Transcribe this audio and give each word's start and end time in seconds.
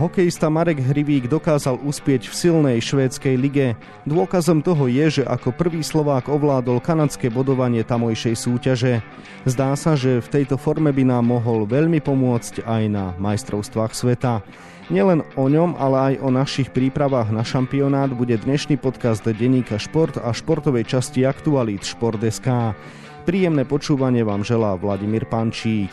Hokejista 0.00 0.48
Marek 0.48 0.80
Hrivík 0.80 1.28
dokázal 1.28 1.76
uspieť 1.84 2.32
v 2.32 2.32
silnej 2.32 2.80
švédskej 2.80 3.36
lige. 3.36 3.76
Dôkazom 4.08 4.64
toho 4.64 4.88
je, 4.88 5.20
že 5.20 5.28
ako 5.28 5.52
prvý 5.52 5.84
Slovák 5.84 6.32
ovládol 6.32 6.80
kanadské 6.80 7.28
bodovanie 7.28 7.84
tamojšej 7.84 8.32
súťaže. 8.32 9.04
Zdá 9.44 9.76
sa, 9.76 10.00
že 10.00 10.24
v 10.24 10.40
tejto 10.40 10.56
forme 10.56 10.88
by 10.88 11.04
nám 11.04 11.28
mohol 11.28 11.68
veľmi 11.68 12.00
pomôcť 12.00 12.64
aj 12.64 12.82
na 12.88 13.12
majstrovstvách 13.20 13.92
sveta. 13.92 14.40
Nielen 14.88 15.20
o 15.36 15.52
ňom, 15.52 15.76
ale 15.76 16.16
aj 16.16 16.24
o 16.24 16.32
našich 16.32 16.72
prípravách 16.72 17.28
na 17.28 17.44
šampionát 17.44 18.08
bude 18.08 18.40
dnešný 18.40 18.80
podcast 18.80 19.20
Deníka 19.20 19.76
Šport 19.76 20.16
a 20.16 20.32
športovej 20.32 20.88
časti 20.88 21.28
Aktualít 21.28 21.84
Šport.sk. 21.84 22.72
Príjemné 23.28 23.68
počúvanie 23.68 24.24
vám 24.24 24.48
želá 24.48 24.80
Vladimír 24.80 25.28
Pančík. 25.28 25.92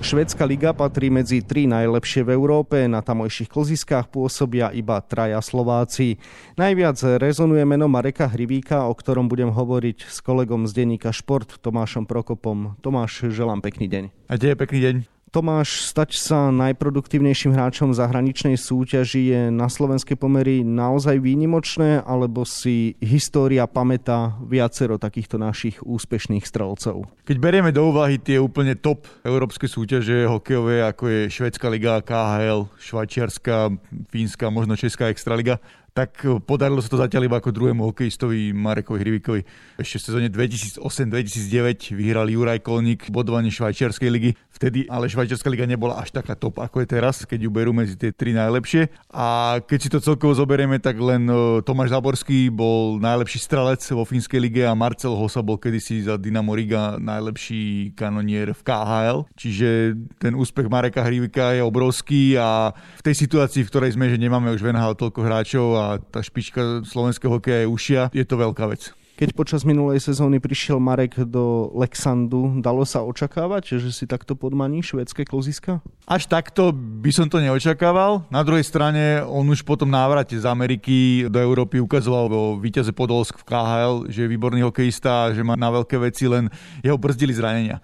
Švedská 0.00 0.48
liga 0.48 0.72
patrí 0.72 1.12
medzi 1.12 1.44
tri 1.44 1.68
najlepšie 1.68 2.24
v 2.24 2.32
Európe. 2.32 2.88
Na 2.88 3.04
tamojších 3.04 3.52
kloziskách 3.52 4.08
pôsobia 4.08 4.72
iba 4.72 4.96
traja 5.04 5.38
Slováci. 5.44 6.16
Najviac 6.56 7.20
rezonuje 7.20 7.62
meno 7.68 7.84
Mareka 7.84 8.24
Hrivíka, 8.24 8.88
o 8.88 8.96
ktorom 8.96 9.28
budem 9.28 9.52
hovoriť 9.52 10.08
s 10.08 10.24
kolegom 10.24 10.64
z 10.64 10.72
denníka 10.72 11.12
Šport 11.12 11.60
Tomášom 11.60 12.08
Prokopom. 12.08 12.80
Tomáš, 12.80 13.28
želám 13.28 13.60
pekný 13.60 13.92
deň. 13.92 14.04
A 14.32 14.40
je 14.40 14.56
pekný 14.56 14.78
deň. 14.80 15.19
Tomáš, 15.30 15.86
stať 15.86 16.18
sa 16.18 16.50
najproduktívnejším 16.50 17.54
hráčom 17.54 17.94
zahraničnej 17.94 18.58
súťaži 18.58 19.22
je 19.30 19.40
na 19.54 19.70
slovenskej 19.70 20.18
pomery 20.18 20.66
naozaj 20.66 21.22
výnimočné, 21.22 22.02
alebo 22.02 22.42
si 22.42 22.98
história 22.98 23.70
pamätá 23.70 24.34
viacero 24.42 24.98
takýchto 24.98 25.38
našich 25.38 25.78
úspešných 25.86 26.42
strelcov? 26.42 27.06
Keď 27.22 27.36
berieme 27.38 27.70
do 27.70 27.94
úvahy 27.94 28.18
tie 28.18 28.42
úplne 28.42 28.74
top 28.74 29.06
európske 29.22 29.70
súťaže 29.70 30.26
hokejové, 30.26 30.82
ako 30.82 31.06
je 31.06 31.20
Švedská 31.30 31.70
liga, 31.70 32.02
KHL, 32.02 32.66
Švajčiarska, 32.82 33.70
Fínska, 34.10 34.50
možno 34.50 34.74
Česká 34.74 35.14
extraliga, 35.14 35.62
tak 35.92 36.22
eh, 36.22 36.38
podarilo 36.38 36.80
sa 36.80 36.90
to 36.90 36.98
zatiaľ 36.98 37.26
iba 37.26 37.36
ako 37.38 37.50
druhému 37.50 37.82
hokejistovi 37.90 38.54
Marekovi 38.54 38.98
Hrivikovi. 39.02 39.40
Ešte 39.76 39.96
v 39.98 40.02
sezóne 40.06 40.28
2008-2009 40.32 41.94
vyhral 41.94 42.30
Juraj 42.30 42.62
Kolník 42.62 43.10
bodovanie 43.10 43.50
Švajčiarskej 43.50 44.10
ligy. 44.10 44.30
Vtedy 44.54 44.86
ale 44.86 45.10
Švajčiarska 45.10 45.48
liga 45.50 45.64
nebola 45.66 45.98
až 45.98 46.14
taká 46.14 46.36
top, 46.36 46.60
ako 46.60 46.84
je 46.84 46.88
teraz, 46.88 47.24
keď 47.24 47.48
ju 47.48 47.50
berú 47.50 47.72
medzi 47.74 47.96
tie 47.96 48.14
tri 48.14 48.36
najlepšie. 48.36 48.92
A 49.10 49.58
keď 49.64 49.78
si 49.78 49.88
to 49.90 49.98
celkovo 49.98 50.36
zoberieme, 50.36 50.78
tak 50.78 50.98
len 51.00 51.26
eh, 51.26 51.60
Tomáš 51.66 51.92
Zaborský 51.92 52.48
bol 52.52 53.02
najlepší 53.02 53.38
strelec 53.42 53.82
vo 53.90 54.06
Fínskej 54.06 54.40
lige 54.40 54.62
a 54.62 54.76
Marcel 54.76 55.16
Hosa 55.18 55.42
bol 55.42 55.58
kedysi 55.58 56.06
za 56.06 56.14
Dynamo 56.14 56.54
Riga 56.54 56.96
najlepší 57.00 57.92
kanonier 57.98 58.54
v 58.54 58.62
KHL. 58.62 59.18
Čiže 59.34 59.98
ten 60.22 60.36
úspech 60.38 60.70
Mareka 60.70 61.02
Hrivika 61.02 61.56
je 61.56 61.62
obrovský 61.64 62.38
a 62.38 62.70
v 62.70 63.02
tej 63.02 63.14
situácii, 63.26 63.66
v 63.66 63.70
ktorej 63.70 63.96
sme, 63.98 64.06
že 64.12 64.20
nemáme 64.20 64.52
už 64.54 64.62
v 64.62 64.70
NHL 64.76 64.94
toľko 64.94 65.20
hráčov 65.24 65.66
a 65.80 65.96
tá 65.98 66.20
špička 66.20 66.84
slovenského 66.84 67.32
hokeja 67.32 67.64
je 67.64 67.72
ušia, 67.72 68.02
je 68.12 68.24
to 68.28 68.36
veľká 68.36 68.68
vec. 68.68 68.92
Keď 69.20 69.36
počas 69.36 69.68
minulej 69.68 70.00
sezóny 70.00 70.40
prišiel 70.40 70.80
Marek 70.80 71.28
do 71.28 71.68
Lexandu, 71.76 72.56
dalo 72.64 72.88
sa 72.88 73.04
očakávať, 73.04 73.76
že 73.76 73.92
si 73.92 74.08
takto 74.08 74.32
podmaní 74.32 74.80
švédske 74.80 75.28
kloziska? 75.28 75.84
Až 76.08 76.24
takto 76.24 76.72
by 76.72 77.12
som 77.12 77.28
to 77.28 77.36
neočakával. 77.36 78.24
Na 78.32 78.40
druhej 78.40 78.64
strane, 78.64 79.20
on 79.20 79.44
už 79.44 79.60
potom 79.60 79.92
návrate 79.92 80.40
z 80.40 80.48
Ameriky 80.48 81.28
do 81.28 81.36
Európy 81.36 81.84
ukazoval 81.84 82.32
vo 82.32 82.42
víťaze 82.56 82.96
Podolsk 82.96 83.44
v 83.44 83.44
KHL, 83.44 84.08
že 84.08 84.24
je 84.24 84.32
výborný 84.32 84.64
hokejista, 84.64 85.36
že 85.36 85.44
má 85.44 85.52
na 85.52 85.68
veľké 85.68 86.00
veci, 86.00 86.24
len 86.24 86.48
jeho 86.80 86.96
brzdili 86.96 87.36
zranenia 87.36 87.76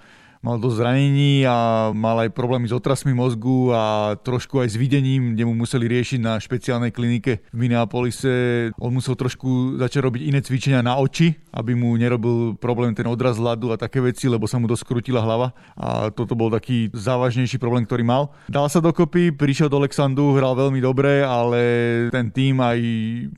mal 0.47 0.63
dosť 0.63 0.79
zranení 0.79 1.43
a 1.43 1.91
mal 1.91 2.23
aj 2.23 2.31
problémy 2.31 2.71
s 2.71 2.77
otrasmi 2.79 3.11
mozgu 3.11 3.75
a 3.75 4.15
trošku 4.23 4.62
aj 4.62 4.71
s 4.71 4.77
videním, 4.79 5.34
kde 5.34 5.43
mu 5.43 5.59
museli 5.59 5.91
riešiť 5.91 6.23
na 6.23 6.39
špeciálnej 6.39 6.95
klinike 6.95 7.43
v 7.51 7.57
Minneapolise. 7.67 8.71
On 8.79 8.95
musel 8.95 9.19
trošku 9.19 9.75
začať 9.83 10.06
robiť 10.06 10.23
iné 10.31 10.39
cvičenia 10.39 10.87
na 10.87 11.03
oči, 11.03 11.35
aby 11.51 11.75
mu 11.75 11.99
nerobil 11.99 12.55
problém 12.62 12.95
ten 12.95 13.11
odraz 13.11 13.43
ľadu 13.43 13.75
a 13.75 13.81
také 13.81 13.99
veci, 13.99 14.31
lebo 14.31 14.47
sa 14.47 14.62
mu 14.62 14.71
dosť 14.71 14.87
krutila 14.87 15.19
hlava 15.19 15.51
a 15.75 16.15
toto 16.15 16.39
bol 16.39 16.55
taký 16.55 16.95
závažnejší 16.95 17.59
problém, 17.59 17.83
ktorý 17.83 18.06
mal. 18.06 18.31
Dal 18.47 18.71
sa 18.71 18.79
dokopy, 18.79 19.35
prišiel 19.35 19.67
do 19.67 19.83
Alexandu, 19.83 20.39
hral 20.39 20.55
veľmi 20.55 20.79
dobre, 20.79 21.27
ale 21.27 21.61
ten 22.15 22.31
tým 22.31 22.62
aj 22.62 22.79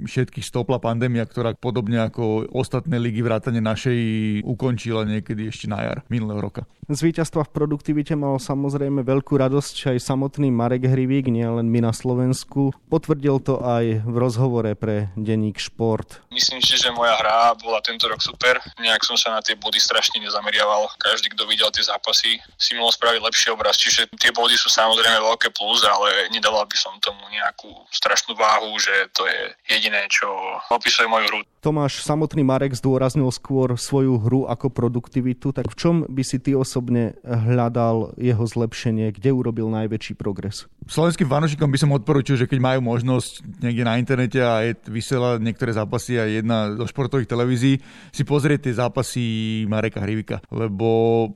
všetkých 0.05 0.45
stopla 0.45 0.77
pandémia, 0.77 1.25
ktorá 1.25 1.57
podobne 1.57 2.05
ako 2.05 2.53
ostatné 2.53 3.01
ligy 3.01 3.25
vrátane 3.25 3.65
našej 3.65 3.99
ukončila 4.45 5.09
niekedy 5.09 5.49
ešte 5.49 5.73
na 5.73 5.81
jar 5.81 6.05
minulého 6.13 6.45
roka. 6.45 6.69
Z 6.99 7.07
víťazstva 7.07 7.47
v 7.47 7.55
produktivite 7.55 8.19
mal 8.19 8.43
samozrejme 8.43 9.07
veľkú 9.07 9.39
radosť 9.39 9.95
aj 9.95 10.03
samotný 10.03 10.51
Marek 10.51 10.91
Hrivík, 10.91 11.31
nie 11.31 11.47
len 11.47 11.71
my 11.71 11.79
na 11.79 11.95
Slovensku. 11.95 12.75
Potvrdil 12.91 13.39
to 13.39 13.63
aj 13.63 14.03
v 14.03 14.17
rozhovore 14.19 14.67
pre 14.75 15.07
denník 15.15 15.63
Šport. 15.63 16.19
Myslím 16.35 16.59
si, 16.59 16.75
že 16.75 16.91
moja 16.91 17.15
hra 17.23 17.55
bola 17.63 17.79
tento 17.87 18.11
rok 18.11 18.19
super. 18.19 18.59
Nejak 18.83 19.07
som 19.07 19.15
sa 19.15 19.31
na 19.31 19.39
tie 19.39 19.55
body 19.55 19.79
strašne 19.79 20.19
nezameriaval. 20.19 20.91
Každý, 20.99 21.31
kto 21.39 21.47
videl 21.47 21.71
tie 21.71 21.87
zápasy, 21.87 22.43
si 22.59 22.75
mohol 22.75 22.91
spraviť 22.91 23.23
lepší 23.23 23.55
obraz. 23.55 23.79
Čiže 23.79 24.11
tie 24.19 24.35
body 24.35 24.59
sú 24.59 24.67
samozrejme 24.67 25.23
veľké 25.23 25.55
plus, 25.55 25.87
ale 25.87 26.27
nedával 26.35 26.67
by 26.67 26.75
som 26.75 26.99
tomu 26.99 27.23
nejakú 27.31 27.71
strašnú 27.95 28.35
váhu, 28.35 28.75
že 28.83 28.91
to 29.15 29.23
je 29.23 29.55
jediné, 29.71 30.03
čo 30.11 30.27
opisuje 30.75 31.07
moju 31.07 31.31
hru. 31.31 31.41
Tomáš, 31.59 32.07
samotný 32.07 32.47
Marek 32.47 32.79
zdôraznil 32.79 33.27
skôr 33.35 33.75
svoju 33.75 34.23
hru 34.23 34.47
ako 34.47 34.71
produktivitu, 34.71 35.51
tak 35.51 35.67
v 35.67 35.75
čom 35.75 35.95
by 36.07 36.23
si 36.23 36.39
ty 36.39 36.55
osobne 36.55 37.19
hľadal 37.27 38.15
jeho 38.15 38.47
zlepšenie, 38.47 39.11
kde 39.11 39.35
urobil 39.35 39.67
najväčší 39.67 40.15
progres? 40.15 40.71
Slovenským 40.88 41.28
fanúšikom 41.28 41.69
by 41.69 41.78
som 41.78 41.93
odporučil, 41.93 42.41
že 42.41 42.49
keď 42.49 42.65
majú 42.65 42.81
možnosť 42.81 43.60
niekde 43.60 43.84
na 43.84 44.00
internete 44.00 44.41
a 44.41 44.65
je 44.65 44.72
vysielať 44.88 45.44
niektoré 45.44 45.76
zápasy 45.76 46.16
a 46.16 46.25
jedna 46.25 46.72
zo 46.81 46.88
športových 46.88 47.28
televízií, 47.28 47.76
si 48.09 48.25
pozrieť 48.25 48.65
tie 48.65 48.81
zápasy 48.81 49.25
Mareka 49.69 50.00
Hrivika, 50.00 50.41
lebo 50.49 50.88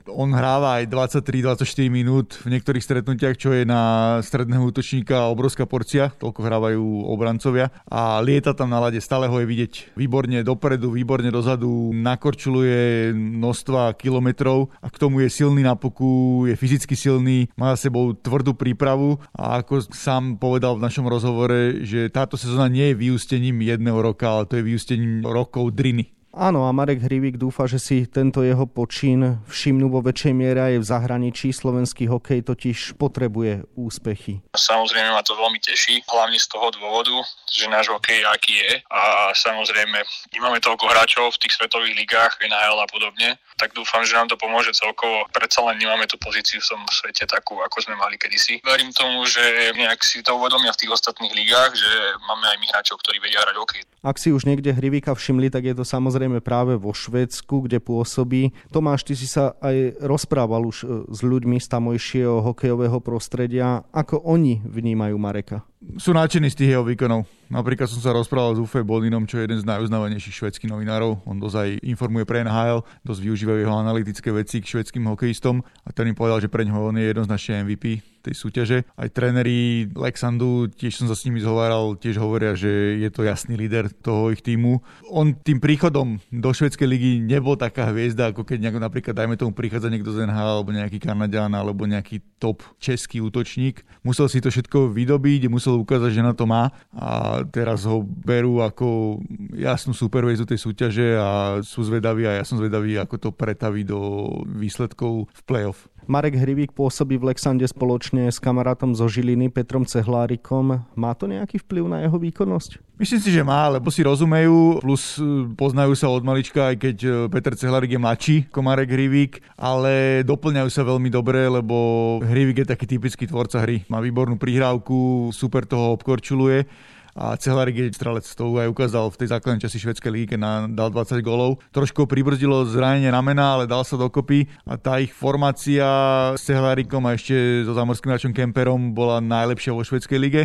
on 0.09 0.33
hráva 0.33 0.81
aj 0.81 0.89
23-24 0.89 1.69
minút 1.93 2.41
v 2.41 2.57
niektorých 2.57 2.81
stretnutiach, 2.81 3.37
čo 3.37 3.53
je 3.53 3.61
na 3.61 4.17
stredného 4.25 4.65
útočníka 4.73 5.29
obrovská 5.29 5.69
porcia, 5.69 6.09
toľko 6.17 6.41
hrávajú 6.41 6.83
obrancovia. 7.13 7.69
A 7.85 8.17
lieta 8.25 8.57
tam 8.57 8.73
na 8.73 8.81
lade, 8.81 8.97
stále 9.05 9.29
ho 9.29 9.37
je 9.37 9.45
vidieť. 9.45 9.93
Výborne 9.93 10.41
dopredu, 10.41 10.89
výborne 10.89 11.29
dozadu, 11.29 11.93
nakorčuluje 11.93 13.13
množstva 13.13 13.93
kilometrov 14.01 14.73
a 14.81 14.89
k 14.89 14.97
tomu 14.97 15.21
je 15.21 15.29
silný 15.29 15.61
na 15.61 15.77
puku, 15.77 16.49
je 16.49 16.57
fyzicky 16.57 16.97
silný, 16.97 17.53
má 17.53 17.77
za 17.77 17.85
sebou 17.85 18.17
tvrdú 18.17 18.57
prípravu 18.57 19.21
ako 19.43 19.83
sám 19.91 20.39
povedal 20.39 20.79
v 20.79 20.85
našom 20.87 21.05
rozhovore, 21.09 21.83
že 21.83 22.07
táto 22.07 22.39
sezóna 22.39 22.71
nie 22.71 22.91
je 22.93 22.99
vyústením 23.03 23.59
jedného 23.59 23.99
roka, 23.99 24.31
ale 24.31 24.47
to 24.47 24.55
je 24.59 24.63
vyústením 24.63 25.25
rokov 25.27 25.75
driny. 25.75 26.22
Áno, 26.33 26.65
a 26.65 26.73
Marek 26.73 26.97
Hrivík 26.97 27.37
dúfa, 27.37 27.69
že 27.69 27.77
si 27.77 28.09
tento 28.09 28.41
jeho 28.41 28.65
počín 28.65 29.37
všimnú 29.45 29.85
vo 29.85 30.01
väčšej 30.01 30.33
miere 30.33 30.65
aj 30.65 30.75
v 30.81 30.89
zahraničí. 30.89 31.53
Slovenský 31.53 32.09
hokej 32.09 32.41
totiž 32.41 32.97
potrebuje 32.97 33.69
úspechy. 33.77 34.41
Samozrejme 34.57 35.13
ma 35.13 35.21
to 35.21 35.37
veľmi 35.37 35.61
teší, 35.61 36.01
hlavne 36.09 36.41
z 36.41 36.49
toho 36.49 36.73
dôvodu, 36.73 37.13
že 37.53 37.69
náš 37.69 37.93
hokej 37.93 38.25
aký 38.25 38.49
je 38.65 38.81
a 38.81 39.29
samozrejme 39.37 40.01
nemáme 40.33 40.57
toľko 40.57 40.89
hráčov 40.89 41.37
v 41.37 41.45
tých 41.45 41.53
svetových 41.53 42.01
ligách, 42.01 42.41
NHL 42.41 42.81
a 42.81 42.89
podobne, 42.89 43.37
tak 43.61 43.77
dúfam, 43.77 44.01
že 44.01 44.17
nám 44.17 44.25
to 44.25 44.33
pomôže 44.33 44.73
celkovo. 44.73 45.29
Predsa 45.29 45.61
len 45.69 45.77
nemáme 45.77 46.09
tú 46.09 46.17
pozíciu 46.17 46.57
v 46.57 46.65
tom 46.65 46.81
svete 46.89 47.29
takú, 47.29 47.61
ako 47.61 47.77
sme 47.85 47.93
mali 47.93 48.17
kedysi. 48.17 48.57
Verím 48.65 48.89
tomu, 48.89 49.21
že 49.29 49.69
nejak 49.77 50.01
si 50.01 50.25
to 50.25 50.33
uvedomia 50.33 50.73
v 50.73 50.81
tých 50.81 50.97
ostatných 50.97 51.29
ligách, 51.29 51.77
že 51.77 51.89
máme 52.25 52.49
aj 52.49 52.57
my 52.57 52.65
hráčov, 52.73 52.97
ktorí 53.05 53.21
vedia 53.21 53.45
hrať 53.45 53.53
hokej. 53.61 53.81
Ak 54.01 54.17
si 54.17 54.33
už 54.33 54.49
niekde 54.49 54.73
Hrivíka 54.73 55.13
všimli, 55.13 55.53
tak 55.53 55.69
je 55.69 55.77
to 55.77 55.85
samozrejme 55.85 56.22
samozrejme 56.23 56.39
práve 56.39 56.79
vo 56.79 56.95
Švédsku, 56.95 57.67
kde 57.67 57.83
pôsobí. 57.83 58.55
Tomáš, 58.71 59.03
ty 59.03 59.11
si 59.11 59.27
sa 59.27 59.59
aj 59.59 59.99
rozprával 59.99 60.63
už 60.63 60.77
e, 60.79 60.85
s 61.11 61.19
ľuďmi 61.19 61.59
z 61.59 61.67
tamojšieho 61.67 62.39
hokejového 62.47 63.03
prostredia. 63.03 63.83
Ako 63.91 64.23
oni 64.23 64.63
vnímajú 64.63 65.19
Mareka? 65.19 65.67
Sú 65.99 66.15
nadšení 66.15 66.49
z 66.49 66.57
tých 66.57 66.71
jeho 66.73 66.83
výkonov. 66.87 67.27
Napríklad 67.53 67.85
som 67.85 68.01
sa 68.01 68.15
rozprával 68.15 68.57
s 68.57 68.63
Ufe 68.63 68.81
Bolinom, 68.81 69.29
čo 69.29 69.37
je 69.37 69.45
jeden 69.45 69.61
z 69.61 69.67
najuznávanejších 69.69 70.41
švedských 70.41 70.71
novinárov. 70.73 71.21
On 71.27 71.37
dosť 71.37 71.57
aj 71.59 71.69
informuje 71.85 72.25
pre 72.25 72.41
NHL, 72.41 72.81
dosť 73.05 73.21
využívajú 73.21 73.59
jeho 73.61 73.75
analytické 73.77 74.29
veci 74.33 74.57
k 74.63 74.69
švedským 74.69 75.05
hokejistom 75.11 75.61
a 75.61 75.89
ten 75.93 76.09
mi 76.09 76.17
povedal, 76.17 76.41
že 76.41 76.49
pre 76.49 76.65
ňoho 76.65 76.89
on 76.89 76.97
je 76.97 77.13
jednoznačne 77.13 77.67
MVP 77.67 78.13
tej 78.23 78.35
súťaže. 78.39 78.77
Aj 78.95 79.11
tréneri 79.11 79.91
Lexandu, 79.91 80.71
tiež 80.71 81.03
som 81.03 81.11
sa 81.11 81.15
s 81.19 81.27
nimi 81.27 81.43
zhováral, 81.43 81.99
tiež 81.99 82.23
hovoria, 82.23 82.55
že 82.55 82.95
je 83.03 83.09
to 83.11 83.27
jasný 83.27 83.59
líder 83.59 83.91
toho 83.91 84.31
ich 84.31 84.39
týmu. 84.39 84.79
On 85.11 85.35
tým 85.35 85.59
príchodom 85.59 86.23
do 86.31 86.49
švedskej 86.55 86.87
ligy 86.87 87.11
nebol 87.19 87.59
taká 87.59 87.91
hviezda, 87.91 88.31
ako 88.31 88.47
keď 88.47 88.63
nejak, 88.63 88.79
napríklad, 88.79 89.13
dajme 89.13 89.35
tomu, 89.35 89.51
prichádza 89.51 89.91
niekto 89.91 90.15
z 90.15 90.23
NHL, 90.23 90.63
alebo 90.63 90.71
nejaký 90.71 91.03
Kanadian, 91.03 91.51
alebo 91.51 91.83
nejaký 91.83 92.23
top 92.39 92.63
český 92.79 93.19
útočník. 93.19 93.83
Musel 94.07 94.31
si 94.31 94.39
to 94.39 94.47
všetko 94.47 94.95
vydobiť, 94.95 95.51
musel 95.51 95.72
ukázať, 95.81 96.11
že 96.13 96.25
na 96.25 96.33
to 96.35 96.45
má 96.45 96.69
a 96.93 97.41
teraz 97.47 97.85
ho 97.87 98.01
berú 98.03 98.61
ako 98.61 99.19
jasnú 99.55 99.93
supervizu 99.95 100.45
tej 100.45 100.59
súťaže 100.61 101.17
a 101.17 101.61
sú 101.61 101.85
zvedaví 101.85 102.25
a 102.25 102.37
ja 102.37 102.43
som 102.45 102.59
zvedavý, 102.59 102.97
ako 102.99 103.15
to 103.17 103.29
pretaví 103.33 103.87
do 103.87 104.29
výsledkov 104.45 105.29
v 105.29 105.41
playoff. 105.45 105.92
Marek 106.03 106.35
Hrivík 106.35 106.75
pôsobí 106.75 107.15
v 107.15 107.31
Lexande 107.31 107.63
spoločne 107.63 108.27
s 108.27 108.35
kamarátom 108.37 108.91
zo 108.91 109.07
Žiliny 109.07 109.47
Petrom 109.47 109.87
Cehlárikom. 109.87 110.83
Má 110.99 111.11
to 111.15 111.31
nejaký 111.31 111.63
vplyv 111.63 111.83
na 111.87 112.03
jeho 112.03 112.19
výkonnosť? 112.19 112.99
Myslím 112.99 113.21
si, 113.23 113.29
že 113.31 113.43
má, 113.43 113.71
lebo 113.71 113.87
si 113.89 114.03
rozumejú, 114.03 114.83
plus 114.83 115.17
e, 115.17 115.49
poznajú 115.55 115.95
sa 115.95 116.11
od 116.11 116.21
malička, 116.21 116.71
aj 116.71 116.75
keď 116.77 116.97
e, 117.03 117.09
Peter 117.31 117.55
Cehlárik 117.55 117.91
je 117.91 117.99
mladší 117.99 118.35
ako 118.51 118.59
Marek 118.63 118.91
Hrivík, 118.91 119.43
ale 119.55 120.21
doplňajú 120.27 120.69
sa 120.69 120.83
veľmi 120.85 121.09
dobre, 121.09 121.47
lebo 121.47 121.75
Hrivík 122.21 122.63
je 122.63 122.71
taký 122.71 122.85
typický 122.85 123.23
tvorca 123.25 123.63
hry. 123.63 123.87
Má 123.87 124.03
výbornú 124.03 124.35
prihrávku, 124.35 125.31
super 125.31 125.63
toho 125.63 125.95
obkorčuluje 125.95 126.67
a 127.13 127.37
Cehlarik 127.37 127.77
je 127.77 127.93
strelec, 127.93 128.25
to 128.25 128.57
aj 128.57 128.73
ukázal 128.73 129.13
v 129.13 129.19
tej 129.21 129.27
základnej 129.37 129.61
časti 129.61 129.79
švedskej 129.85 130.11
lígy, 130.11 130.27
keď 130.33 130.39
dal 130.73 130.89
20 130.89 131.21
golov. 131.21 131.61
Trošku 131.69 132.09
pribrzdilo 132.09 132.65
zranenie 132.65 133.13
ramena, 133.13 133.57
ale 133.57 133.69
dal 133.69 133.85
sa 133.85 134.01
dokopy 134.01 134.49
a 134.65 134.81
tá 134.81 134.97
ich 134.97 135.13
formácia 135.13 135.85
s 136.33 136.41
Cehlarikom 136.49 137.05
a 137.05 137.13
ešte 137.13 137.61
so 137.69 137.77
zamorským 137.77 138.09
hráčom 138.09 138.33
Kemperom 138.33 138.97
bola 138.97 139.21
najlepšia 139.21 139.77
vo 139.77 139.85
švedskej 139.85 140.17
lige 140.17 140.43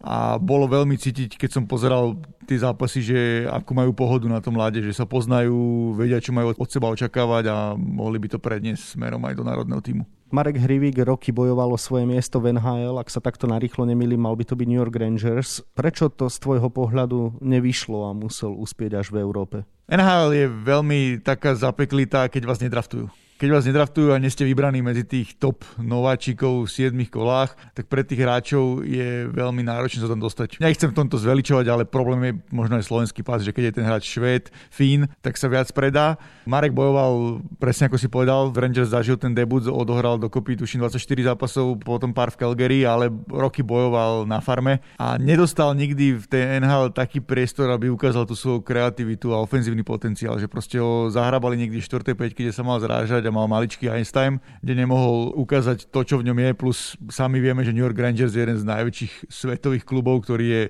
a 0.00 0.36
bolo 0.36 0.68
veľmi 0.68 0.98
cítiť, 0.98 1.38
keď 1.38 1.50
som 1.60 1.64
pozeral 1.64 2.18
tie 2.44 2.60
zápasy, 2.60 3.00
že 3.00 3.20
ako 3.48 3.70
majú 3.72 3.90
pohodu 3.96 4.28
na 4.28 4.40
tom 4.44 4.56
mláde, 4.56 4.84
že 4.84 4.92
sa 4.92 5.08
poznajú, 5.08 5.92
vedia, 5.96 6.20
čo 6.20 6.36
majú 6.36 6.52
od 6.52 6.68
seba 6.68 6.92
očakávať 6.92 7.44
a 7.48 7.56
mohli 7.76 8.20
by 8.20 8.36
to 8.36 8.38
predniesť 8.42 8.96
smerom 8.98 9.24
aj 9.24 9.34
do 9.36 9.44
národného 9.46 9.80
týmu. 9.80 10.04
Marek 10.34 10.58
Hrivík 10.58 10.98
roky 11.06 11.30
bojoval 11.30 11.72
o 11.72 11.78
svoje 11.78 12.10
miesto 12.10 12.42
v 12.42 12.58
NHL, 12.58 12.98
ak 12.98 13.06
sa 13.06 13.22
takto 13.22 13.46
narýchlo 13.46 13.86
nemýlim, 13.86 14.18
mal 14.18 14.34
by 14.34 14.42
to 14.42 14.58
byť 14.58 14.66
New 14.66 14.80
York 14.82 14.98
Rangers. 14.98 15.62
Prečo 15.78 16.10
to 16.10 16.26
z 16.26 16.36
tvojho 16.42 16.68
pohľadu 16.74 17.38
nevyšlo 17.38 18.10
a 18.10 18.16
musel 18.16 18.50
uspieť 18.50 18.98
až 18.98 19.14
v 19.14 19.22
Európe? 19.22 19.62
NHL 19.86 20.34
je 20.34 20.46
veľmi 20.50 21.00
taká 21.22 21.54
zapeklitá, 21.54 22.26
keď 22.26 22.42
vás 22.50 22.58
nedraftujú 22.58 23.23
keď 23.34 23.48
vás 23.50 23.66
nedraftujú 23.66 24.14
a 24.14 24.22
nie 24.22 24.30
ste 24.30 24.46
vybraní 24.46 24.78
medzi 24.78 25.02
tých 25.02 25.34
top 25.42 25.66
nováčikov 25.76 26.64
v 26.64 26.70
7 26.70 26.94
kolách, 27.10 27.58
tak 27.74 27.90
pre 27.90 28.06
tých 28.06 28.22
hráčov 28.22 28.86
je 28.86 29.26
veľmi 29.26 29.66
náročné 29.66 30.06
sa 30.06 30.10
tam 30.10 30.22
dostať. 30.22 30.62
Nechcem 30.62 30.94
v 30.94 30.98
tomto 31.02 31.18
zveličovať, 31.18 31.66
ale 31.66 31.82
problém 31.82 32.20
je 32.22 32.32
možno 32.54 32.78
aj 32.78 32.86
slovenský 32.86 33.26
pás, 33.26 33.42
že 33.42 33.50
keď 33.50 33.70
je 33.70 33.76
ten 33.82 33.84
hráč 33.84 34.04
Švéd, 34.06 34.54
Fín, 34.70 35.10
tak 35.18 35.34
sa 35.34 35.50
viac 35.50 35.66
predá. 35.74 36.14
Marek 36.46 36.70
bojoval, 36.70 37.42
presne 37.58 37.90
ako 37.90 37.98
si 37.98 38.06
povedal, 38.06 38.54
v 38.54 38.62
Rangers 38.62 38.94
zažil 38.94 39.18
ten 39.18 39.34
debut, 39.34 39.66
odohral 39.66 40.14
dokopy 40.16 40.54
tuším 40.54 40.86
24 40.86 41.34
zápasov, 41.34 41.82
potom 41.82 42.14
pár 42.14 42.30
v 42.30 42.38
Calgary, 42.38 42.86
ale 42.86 43.10
roky 43.26 43.66
bojoval 43.66 44.30
na 44.30 44.38
farme 44.38 44.78
a 44.94 45.18
nedostal 45.18 45.74
nikdy 45.74 46.22
v 46.22 46.26
tej 46.30 46.42
NHL 46.62 46.94
taký 46.94 47.18
priestor, 47.18 47.72
aby 47.74 47.90
ukázal 47.90 48.28
tú 48.30 48.38
svoju 48.38 48.62
kreativitu 48.62 49.34
a 49.34 49.42
ofenzívny 49.42 49.82
potenciál, 49.82 50.38
že 50.38 50.46
proste 50.46 50.78
ho 50.78 51.10
zahrabali 51.10 51.58
niekde 51.58 51.82
v 51.82 51.88
4. 51.90 52.14
5, 52.14 52.38
kde 52.38 52.52
sa 52.54 52.62
mal 52.62 52.78
zrážať 52.78 53.23
a 53.28 53.32
mal 53.32 53.48
maličký 53.48 53.88
Einstein, 53.88 54.40
kde 54.60 54.74
nemohol 54.84 55.32
ukázať 55.36 55.88
to, 55.88 56.00
čo 56.04 56.20
v 56.20 56.26
ňom 56.30 56.38
je, 56.40 56.50
plus 56.52 56.78
sami 57.08 57.40
vieme, 57.40 57.64
že 57.64 57.72
New 57.72 57.84
York 57.84 57.96
Rangers 57.96 58.36
je 58.36 58.42
jeden 58.44 58.58
z 58.60 58.64
najväčších 58.64 59.32
svetových 59.32 59.84
klubov, 59.84 60.24
ktorý 60.24 60.46
je 60.46 60.62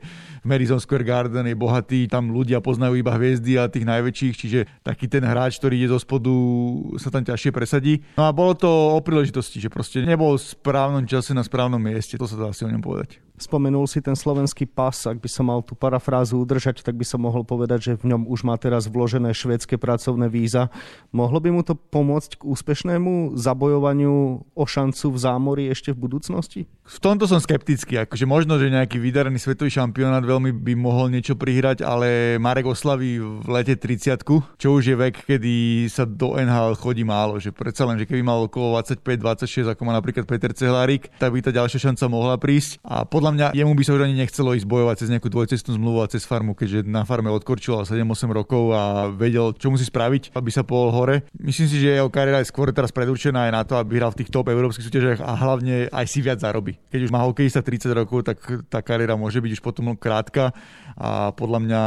v 0.43 0.47
Madison 0.47 0.79
Square 0.79 1.07
Garden, 1.07 1.47
je 1.47 1.57
bohatý, 1.59 2.07
tam 2.07 2.31
ľudia 2.31 2.63
poznajú 2.63 2.99
iba 2.99 3.15
hviezdy 3.15 3.59
a 3.59 3.71
tých 3.71 3.87
najväčších, 3.87 4.35
čiže 4.35 4.61
taký 4.87 5.07
ten 5.11 5.23
hráč, 5.27 5.59
ktorý 5.59 5.75
ide 5.81 5.89
zo 5.91 6.01
spodu, 6.01 6.33
sa 6.99 7.11
tam 7.11 7.23
ťažšie 7.27 7.51
presadí. 7.51 8.01
No 8.19 8.29
a 8.29 8.35
bolo 8.35 8.55
to 8.55 8.69
o 8.69 9.01
príležitosti, 9.03 9.59
že 9.59 9.73
proste 9.73 10.03
nebol 10.03 10.37
v 10.39 10.43
správnom 10.43 11.05
čase 11.05 11.35
na 11.35 11.43
správnom 11.43 11.81
mieste, 11.81 12.19
to 12.19 12.29
sa 12.29 12.39
dá 12.39 12.51
asi 12.51 12.63
o 12.67 12.71
ňom 12.71 12.83
povedať. 12.83 13.25
Spomenul 13.35 13.91
si 13.91 13.99
ten 13.99 14.15
slovenský 14.15 14.63
pas, 14.63 14.95
ak 15.11 15.19
by 15.19 15.27
som 15.27 15.51
mal 15.51 15.59
tú 15.59 15.75
parafrázu 15.75 16.39
udržať, 16.39 16.87
tak 16.87 16.95
by 16.95 17.03
som 17.03 17.19
mohol 17.19 17.43
povedať, 17.43 17.91
že 17.91 17.93
v 17.99 18.15
ňom 18.15 18.31
už 18.31 18.47
má 18.47 18.55
teraz 18.55 18.87
vložené 18.87 19.35
švédske 19.35 19.75
pracovné 19.75 20.31
víza. 20.31 20.71
Mohlo 21.11 21.43
by 21.43 21.51
mu 21.51 21.67
to 21.67 21.75
pomôcť 21.75 22.39
k 22.39 22.47
úspešnému 22.47 23.35
zabojovaniu 23.35 24.47
o 24.55 24.65
šancu 24.71 25.11
v 25.11 25.19
zámori 25.19 25.63
ešte 25.67 25.91
v 25.91 26.07
budúcnosti? 26.07 26.71
V 26.85 26.99
tomto 27.03 27.27
som 27.27 27.43
skeptický, 27.43 28.07
akože 28.07 28.23
možno, 28.23 28.55
že 28.63 28.71
nejaký 28.71 29.03
vydarený 29.03 29.43
svetový 29.43 29.75
šampionát 29.75 30.23
veľmi 30.23 30.55
by 30.55 30.73
mohol 30.79 31.11
niečo 31.11 31.35
prihrať, 31.35 31.83
ale 31.83 32.39
Marek 32.39 32.71
oslaví 32.71 33.19
v 33.19 33.47
lete 33.51 33.75
30 33.75 34.23
čo 34.55 34.69
už 34.79 34.95
je 34.95 34.97
vek, 34.97 35.27
kedy 35.27 35.85
sa 35.91 36.07
do 36.07 36.39
NHL 36.39 36.79
chodí 36.79 37.03
málo, 37.03 37.43
že 37.43 37.51
predsa 37.51 37.83
len, 37.83 37.99
že 37.99 38.07
keby 38.07 38.23
mal 38.23 38.47
okolo 38.47 38.79
25-26, 38.79 39.75
ako 39.75 39.81
má 39.83 39.93
napríklad 39.97 40.23
Peter 40.29 40.55
Cehlárik, 40.55 41.11
tak 41.19 41.35
by 41.35 41.43
tá 41.43 41.51
ďalšia 41.51 41.91
šanca 41.91 42.05
mohla 42.07 42.37
prísť 42.39 42.79
a 42.85 43.03
pod 43.03 43.25
podľa 43.25 43.41
mňa 43.41 43.49
jemu 43.57 43.73
by 43.73 43.85
sa 43.89 43.97
už 43.97 44.05
ani 44.05 44.17
nechcelo 44.21 44.53
ísť 44.53 44.69
bojovať 44.69 44.97
cez 45.01 45.09
nejakú 45.09 45.33
dvojcestnú 45.33 45.81
zmluvu 45.81 46.05
a 46.05 46.13
cez 46.13 46.29
farmu, 46.29 46.53
keďže 46.53 46.85
na 46.85 47.09
farme 47.09 47.33
odkorčoval 47.33 47.89
7-8 47.89 48.05
rokov 48.29 48.77
a 48.77 49.09
vedel, 49.09 49.57
čo 49.57 49.73
musí 49.73 49.89
spraviť, 49.89 50.37
aby 50.37 50.51
sa 50.53 50.61
pohol 50.61 50.93
hore. 50.93 51.25
Myslím 51.33 51.73
si, 51.73 51.81
že 51.81 51.97
jeho 51.97 52.13
kariéra 52.13 52.45
je 52.45 52.53
skôr 52.53 52.69
teraz 52.77 52.93
predurčená 52.93 53.49
aj 53.49 53.53
na 53.57 53.63
to, 53.65 53.81
aby 53.81 53.97
hral 53.97 54.13
v 54.13 54.21
tých 54.21 54.29
top 54.29 54.53
európskych 54.53 54.85
súťažiach 54.85 55.25
a 55.25 55.33
hlavne 55.41 55.89
aj 55.89 56.05
si 56.05 56.21
viac 56.21 56.45
zarobí. 56.45 56.74
Keď 56.91 57.01
už 57.07 57.11
má 57.11 57.25
hokejista 57.27 57.63
30 57.63 57.91
rokov, 57.95 58.27
tak 58.27 58.39
tá 58.71 58.81
kariéra 58.81 59.19
môže 59.19 59.41
byť 59.41 59.53
už 59.59 59.63
potom 59.63 59.95
krátka 59.99 60.55
a 60.95 61.35
podľa 61.35 61.59
mňa 61.65 61.83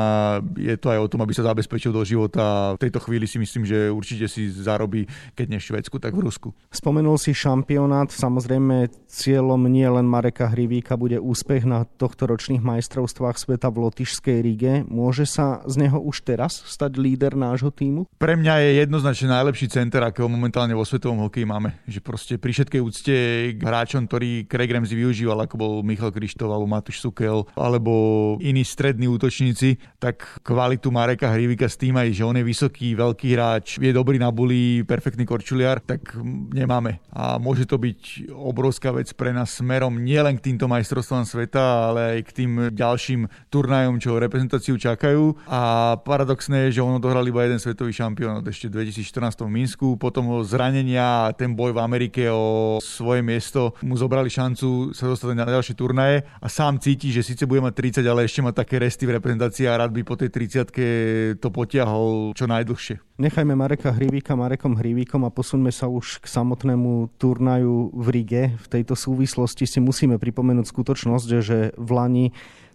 je 0.60 0.76
to 0.76 0.88
aj 0.92 1.00
o 1.00 1.12
tom, 1.12 1.24
aby 1.24 1.34
sa 1.34 1.48
zabezpečil 1.48 1.96
do 1.96 2.04
života. 2.04 2.76
V 2.76 2.84
tejto 2.84 3.00
chvíli 3.04 3.26
si 3.26 3.40
myslím, 3.40 3.64
že 3.64 3.88
určite 3.92 4.28
si 4.28 4.52
zarobí, 4.52 5.08
keď 5.34 5.46
nie 5.48 5.60
v 5.60 5.68
Švedsku, 5.68 5.98
tak 6.00 6.14
v 6.16 6.28
Rusku. 6.28 6.52
Spomenul 6.72 7.16
si 7.16 7.32
šampionát, 7.32 8.12
samozrejme 8.12 8.92
cieľom 9.08 9.66
nie 9.72 9.88
len 9.88 10.04
Mareka 10.04 10.52
Hrivíka 10.52 11.00
bude 11.00 11.18
úspech 11.18 11.64
na 11.64 11.88
tohto 11.88 12.28
ročných 12.28 12.60
majstrovstvách 12.60 13.40
sveta 13.40 13.72
v 13.72 13.88
Lotyšskej 13.88 14.38
Ríge. 14.44 14.74
Môže 14.88 15.24
sa 15.24 15.64
z 15.64 15.88
neho 15.88 16.00
už 16.00 16.28
teraz 16.28 16.64
stať 16.68 17.00
líder 17.00 17.40
nášho 17.40 17.72
týmu? 17.72 18.08
Pre 18.20 18.34
mňa 18.36 18.54
je 18.64 18.70
jednoznačne 18.84 19.32
najlepší 19.32 19.68
center, 19.72 20.04
akého 20.04 20.28
momentálne 20.28 20.76
vo 20.76 20.84
svetovom 20.84 21.28
hokeji 21.28 21.48
máme. 21.48 21.80
Že 21.88 22.00
proste 22.04 22.34
pri 22.36 22.52
všetkej 22.52 22.82
úcte 22.84 23.16
k 23.56 23.62
hráčom, 23.62 24.06
ktorý 24.06 24.46
Craig 24.46 24.72
Ramsey 24.72 25.00
využíval, 25.00 25.48
ako 25.48 25.56
bol 25.56 25.74
Michal 25.82 26.12
Krištov 26.12 26.52
alebo 26.52 26.68
Matúš 26.68 27.00
Sukel, 27.00 27.48
alebo 27.56 28.36
iní 28.44 28.68
strední 28.98 29.14
útočníci, 29.14 29.78
tak 30.02 30.42
kvalitu 30.42 30.90
Mareka 30.90 31.30
Hrivika 31.30 31.70
s 31.70 31.78
tým 31.78 31.94
aj, 32.02 32.18
že 32.18 32.26
on 32.26 32.34
je 32.34 32.42
vysoký, 32.42 32.98
veľký 32.98 33.38
hráč, 33.38 33.78
je 33.78 33.94
dobrý 33.94 34.18
na 34.18 34.34
bulí, 34.34 34.82
perfektný 34.82 35.22
korčuliar, 35.22 35.78
tak 35.78 36.18
nemáme. 36.50 36.98
A 37.14 37.38
môže 37.38 37.70
to 37.70 37.78
byť 37.78 38.34
obrovská 38.34 38.90
vec 38.90 39.14
pre 39.14 39.38
nás 39.38 39.54
smerom 39.54 40.02
nielen 40.02 40.42
k 40.42 40.50
týmto 40.50 40.66
majstrovstvám 40.66 41.30
sveta, 41.30 41.94
ale 41.94 42.02
aj 42.18 42.20
k 42.26 42.32
tým 42.42 42.52
ďalším 42.74 43.30
turnajom, 43.54 44.02
čo 44.02 44.18
reprezentáciu 44.18 44.82
čakajú. 44.82 45.46
A 45.46 45.94
paradoxné 46.02 46.74
je, 46.74 46.82
že 46.82 46.82
on 46.82 46.98
odohral 46.98 47.22
iba 47.30 47.46
jeden 47.46 47.62
svetový 47.62 47.94
šampión 47.94 48.42
ešte 48.50 48.74
v 48.74 48.82
2014 48.82 49.46
v 49.46 49.54
Minsku, 49.54 49.88
potom 50.02 50.26
ho 50.34 50.42
zranenia 50.42 51.30
a 51.30 51.38
ten 51.38 51.54
boj 51.54 51.78
v 51.78 51.86
Amerike 51.86 52.34
o 52.34 52.82
svoje 52.82 53.22
miesto 53.22 53.78
mu 53.86 53.94
zobrali 53.94 54.34
šancu 54.34 54.98
sa 54.98 55.06
dostať 55.06 55.38
na 55.38 55.46
ďalšie 55.46 55.78
turnaje 55.78 56.26
a 56.42 56.50
sám 56.50 56.82
cíti, 56.82 57.14
že 57.14 57.22
síce 57.22 57.46
bude 57.46 57.62
mať 57.62 58.02
30, 58.02 58.10
ale 58.10 58.26
ešte 58.26 58.42
má 58.42 58.50
také 58.50 58.87
resty 58.88 59.04
v 59.04 59.20
reprezentácii 59.20 59.68
a 59.68 59.76
rád 59.76 59.92
by 59.92 60.02
po 60.08 60.16
tej 60.16 60.32
30 60.32 61.44
to 61.44 61.48
potiahol 61.52 62.32
čo 62.32 62.48
najdlhšie. 62.48 63.04
Nechajme 63.20 63.52
Mareka 63.52 63.92
Hrivíka 63.92 64.40
Marekom 64.40 64.80
Hrivíkom 64.80 65.28
a 65.28 65.34
posuňme 65.34 65.76
sa 65.76 65.92
už 65.92 66.24
k 66.24 66.26
samotnému 66.32 67.20
turnaju 67.20 67.92
v 67.92 68.08
Rige. 68.16 68.44
V 68.56 68.68
tejto 68.72 68.96
súvislosti 68.96 69.68
si 69.68 69.84
musíme 69.84 70.16
pripomenúť 70.16 70.72
skutočnosť, 70.72 71.28
že 71.44 71.76
v 71.76 71.90
Lani 71.92 72.26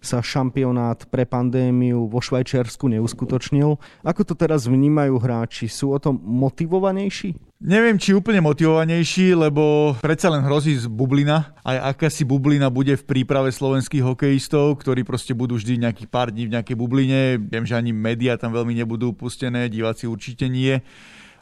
sa 0.03 0.19
šampionát 0.19 1.07
pre 1.07 1.23
pandémiu 1.23 2.11
vo 2.11 2.19
Švajčiarsku 2.19 2.91
neuskutočnil. 2.91 3.79
Ako 4.03 4.21
to 4.27 4.35
teraz 4.35 4.67
vnímajú 4.67 5.15
hráči? 5.15 5.71
Sú 5.71 5.95
o 5.95 5.99
tom 6.03 6.19
motivovanejší? 6.19 7.39
Neviem, 7.63 7.95
či 7.95 8.11
úplne 8.11 8.43
motivovanejší, 8.43 9.39
lebo 9.39 9.95
predsa 10.03 10.27
len 10.27 10.43
hrozí 10.43 10.75
z 10.75 10.91
bublina. 10.91 11.55
Aj 11.63 11.95
akási 11.95 12.27
bublina 12.27 12.67
bude 12.67 12.99
v 12.99 13.07
príprave 13.07 13.55
slovenských 13.55 14.03
hokejistov, 14.03 14.83
ktorí 14.83 15.07
proste 15.07 15.31
budú 15.31 15.55
vždy 15.55 15.87
nejaký 15.87 16.11
pár 16.11 16.35
dní 16.35 16.51
v 16.51 16.59
nejakej 16.59 16.75
bubline. 16.75 17.39
Viem, 17.39 17.63
že 17.63 17.79
ani 17.79 17.95
médiá 17.95 18.35
tam 18.35 18.51
veľmi 18.51 18.75
nebudú 18.75 19.15
pustené, 19.15 19.71
diváci 19.71 20.11
určite 20.11 20.51
nie 20.51 20.83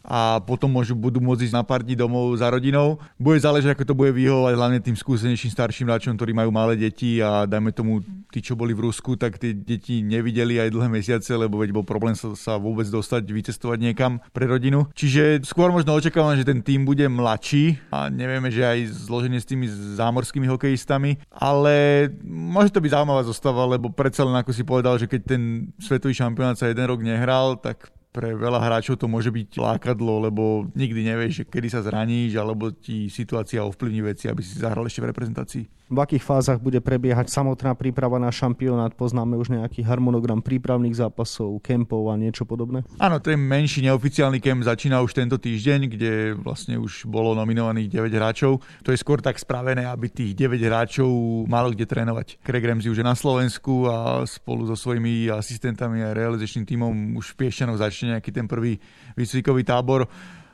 a 0.02 0.42
potom 0.42 0.70
môžu, 0.74 0.98
budú 0.98 1.22
môcť 1.22 1.50
ísť 1.50 1.56
na 1.56 1.64
pár 1.66 1.86
dní 1.86 1.94
domov 1.94 2.34
za 2.38 2.50
rodinou. 2.50 2.98
Bude 3.22 3.38
záležať, 3.38 3.78
ako 3.78 3.84
to 3.86 3.98
bude 3.98 4.12
vyhovať 4.18 4.54
hlavne 4.58 4.80
tým 4.82 4.98
skúsenejším 4.98 5.54
starším 5.54 5.88
hráčom, 5.90 6.18
ktorí 6.18 6.34
majú 6.34 6.50
malé 6.50 6.78
deti 6.78 7.22
a 7.22 7.46
dajme 7.46 7.72
tomu, 7.72 8.02
tí, 8.34 8.42
čo 8.42 8.58
boli 8.58 8.74
v 8.74 8.90
Rusku, 8.90 9.16
tak 9.16 9.38
tie 9.38 9.54
deti 9.54 10.02
nevideli 10.02 10.58
aj 10.58 10.74
dlhé 10.74 10.90
mesiace, 10.90 11.32
lebo 11.38 11.62
veď 11.62 11.76
bol 11.76 11.86
problém 11.86 12.18
sa, 12.18 12.34
sa 12.34 12.58
vôbec 12.58 12.90
dostať, 12.90 13.28
vycestovať 13.30 13.78
niekam 13.78 14.18
pre 14.34 14.50
rodinu. 14.50 14.90
Čiže 14.98 15.46
skôr 15.46 15.70
možno 15.70 15.94
očakávam, 15.94 16.34
že 16.36 16.48
ten 16.48 16.66
tým 16.66 16.84
bude 16.84 17.06
mladší 17.06 17.78
a 17.94 18.10
nevieme, 18.10 18.50
že 18.50 18.66
aj 18.66 19.08
zloženie 19.08 19.38
s 19.38 19.50
tými 19.50 19.70
zámorskými 19.70 20.50
hokejistami, 20.50 21.22
ale 21.30 22.08
môže 22.26 22.74
to 22.74 22.82
byť 22.82 22.92
zaujímavá 22.92 23.24
zostava, 23.28 23.64
lebo 23.70 23.94
predsa 23.94 24.26
len 24.26 24.36
ako 24.40 24.52
si 24.52 24.64
povedal, 24.66 24.98
že 24.98 25.06
keď 25.06 25.22
ten 25.38 25.72
svetový 25.78 26.16
šampionát 26.18 26.58
sa 26.58 26.72
jeden 26.72 26.88
rok 26.90 27.04
nehral, 27.04 27.60
tak 27.60 27.92
pre 28.12 28.36
veľa 28.36 28.60
hráčov 28.60 29.00
to 29.00 29.08
môže 29.08 29.32
byť 29.32 29.56
lákadlo, 29.56 30.28
lebo 30.28 30.68
nikdy 30.76 31.08
nevieš, 31.08 31.32
že 31.42 31.44
kedy 31.48 31.68
sa 31.72 31.80
zraníš, 31.80 32.36
alebo 32.36 32.70
ti 32.76 33.08
situácia 33.08 33.64
ovplyvní 33.64 34.04
veci, 34.04 34.28
aby 34.28 34.44
si 34.44 34.60
zahral 34.60 34.84
ešte 34.84 35.00
v 35.00 35.10
reprezentácii. 35.16 35.66
V 35.92 36.00
akých 36.00 36.24
fázach 36.24 36.64
bude 36.64 36.80
prebiehať 36.80 37.28
samotná 37.28 37.76
príprava 37.76 38.16
na 38.16 38.32
šampionát? 38.32 38.96
Poznáme 38.96 39.36
už 39.36 39.52
nejaký 39.52 39.84
harmonogram 39.84 40.40
prípravných 40.40 40.96
zápasov, 40.96 41.60
kempov 41.60 42.08
a 42.08 42.16
niečo 42.16 42.48
podobné? 42.48 42.88
Áno, 42.96 43.20
ten 43.20 43.36
menší 43.36 43.84
neoficiálny 43.84 44.40
kemp 44.40 44.64
začína 44.64 45.04
už 45.04 45.12
tento 45.12 45.36
týždeň, 45.36 45.80
kde 45.92 46.12
vlastne 46.40 46.80
už 46.80 47.04
bolo 47.12 47.36
nominovaných 47.36 47.92
9 47.92 48.08
hráčov. 48.08 48.64
To 48.88 48.96
je 48.96 49.04
skôr 49.04 49.20
tak 49.20 49.36
spravené, 49.36 49.84
aby 49.84 50.08
tých 50.08 50.32
9 50.32 50.64
hráčov 50.64 51.12
malo 51.52 51.76
kde 51.76 51.84
trénovať. 51.84 52.40
Craig 52.40 52.64
Ramsey 52.64 52.88
už 52.88 53.04
je 53.04 53.08
na 53.12 53.16
Slovensku 53.16 53.92
a 53.92 54.24
spolu 54.24 54.72
so 54.72 54.80
svojimi 54.80 55.28
asistentami 55.28 56.08
a 56.08 56.16
realizačným 56.16 56.64
tímom 56.72 57.20
už 57.20 57.36
v 57.36 57.48
Piešťanoch 57.48 57.84
začne 57.84 58.01
nejaký 58.10 58.32
ten 58.34 58.50
prvý 58.50 58.82
výcvikový 59.14 59.62
tábor 59.68 60.10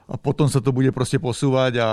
a 0.08 0.16
potom 0.16 0.48
sa 0.48 0.63
to 0.63 0.72
bude 0.72 0.88
proste 0.96 1.20
posúvať 1.20 1.84
a 1.84 1.89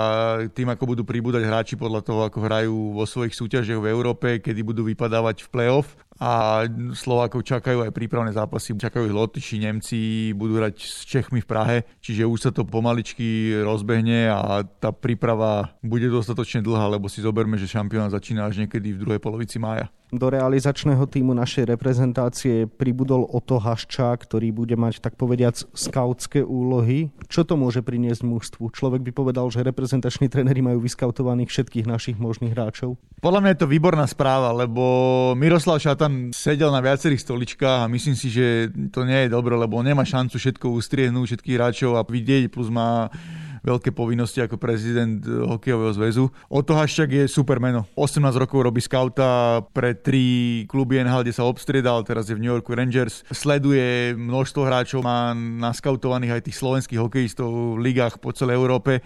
tým, 0.47 0.71
ako 0.71 0.95
budú 0.95 1.03
pribúdať 1.03 1.43
hráči 1.43 1.75
podľa 1.75 1.99
toho, 1.99 2.23
ako 2.23 2.39
hrajú 2.47 2.75
vo 2.95 3.03
svojich 3.03 3.35
súťažiach 3.35 3.83
v 3.83 3.91
Európe, 3.91 4.39
kedy 4.39 4.63
budú 4.63 4.87
vypadávať 4.87 5.43
v 5.43 5.51
play-off 5.51 5.99
a 6.15 6.63
Slovákov 6.95 7.43
čakajú 7.43 7.83
aj 7.83 7.91
prípravné 7.91 8.31
zápasy, 8.31 8.71
čakajú 8.71 9.11
ich 9.11 9.15
Lotyši, 9.15 9.67
Nemci, 9.67 10.31
budú 10.31 10.63
hrať 10.63 10.75
s 10.79 11.03
Čechmi 11.03 11.43
v 11.43 11.49
Prahe, 11.51 11.77
čiže 11.99 12.23
už 12.23 12.39
sa 12.39 12.51
to 12.55 12.63
pomaličky 12.63 13.51
rozbehne 13.59 14.31
a 14.31 14.63
tá 14.63 14.95
príprava 14.95 15.75
bude 15.83 16.07
dostatočne 16.07 16.63
dlhá, 16.63 16.87
lebo 16.87 17.11
si 17.11 17.19
zoberme, 17.19 17.59
že 17.59 17.67
šampionát 17.67 18.15
začína 18.15 18.47
až 18.47 18.63
niekedy 18.63 18.95
v 18.95 19.01
druhej 19.03 19.19
polovici 19.19 19.59
mája. 19.59 19.91
Do 20.13 20.29
realizačného 20.29 21.01
týmu 21.09 21.33
našej 21.33 21.65
reprezentácie 21.65 22.69
pribudol 22.69 23.25
Oto 23.25 23.57
Haščák, 23.57 24.21
ktorý 24.21 24.53
bude 24.53 24.77
mať 24.77 25.01
tak 25.01 25.17
povediac 25.17 25.57
skautské 25.73 26.45
úlohy. 26.45 27.09
Čo 27.25 27.41
to 27.41 27.57
môže 27.57 27.81
priniesť 27.81 28.21
mužstvu? 28.21 28.69
Človek 28.69 29.01
by 29.01 29.11
povedal, 29.11 29.49
že 29.49 29.65
reprezentační 29.65 30.29
tréneri 30.29 30.61
majú 30.61 30.85
vyskautovaných 30.85 31.49
všetkých 31.49 31.89
našich 31.89 32.17
možných 32.21 32.53
hráčov. 32.53 33.01
Podľa 33.17 33.41
mňa 33.41 33.51
je 33.57 33.61
to 33.65 33.71
výborná 33.73 34.05
správa, 34.05 34.53
lebo 34.53 34.83
Miroslav 35.33 35.81
Šatan 35.81 36.29
sedel 36.37 36.69
na 36.69 36.85
viacerých 36.85 37.25
stoličkách 37.25 37.89
a 37.89 37.91
myslím 37.91 38.13
si, 38.13 38.29
že 38.29 38.69
to 38.93 39.09
nie 39.09 39.25
je 39.25 39.33
dobre, 39.33 39.57
lebo 39.57 39.81
nemá 39.81 40.05
šancu 40.05 40.37
všetko 40.37 40.69
ustriehnúť, 40.69 41.33
všetkých 41.33 41.57
hráčov 41.57 41.97
a 41.97 42.05
vidieť, 42.05 42.53
plus 42.53 42.69
má 42.69 43.09
veľké 43.65 43.89
povinnosti 43.89 44.45
ako 44.45 44.61
prezident 44.61 45.17
eh, 45.25 45.41
hokejového 45.41 45.91
zväzu. 45.97 46.29
Oto 46.45 46.77
Haščák 46.77 47.09
je 47.09 47.23
super 47.25 47.57
meno. 47.57 47.89
18 47.97 48.21
rokov 48.37 48.61
robí 48.61 48.79
skauta 48.79 49.65
pre 49.73 49.97
tri 49.97 50.63
kluby 50.69 51.01
NHL, 51.01 51.25
kde 51.25 51.33
sa 51.33 51.49
obstriedal, 51.49 52.05
teraz 52.05 52.29
je 52.29 52.37
v 52.37 52.45
New 52.45 52.53
Yorku 52.53 52.77
Rangers. 52.77 53.25
Sleduje 53.33 54.13
množstvo 54.13 54.61
hráčov, 54.61 55.01
má 55.01 55.33
naskautovaných 55.35 56.37
aj 56.37 56.45
tých 56.45 56.61
slovenských 56.61 57.01
hokejistov 57.01 57.81
v 57.81 57.81
ligách 57.81 58.21
po 58.21 58.29
celej 58.29 58.61
Európe. 58.61 59.01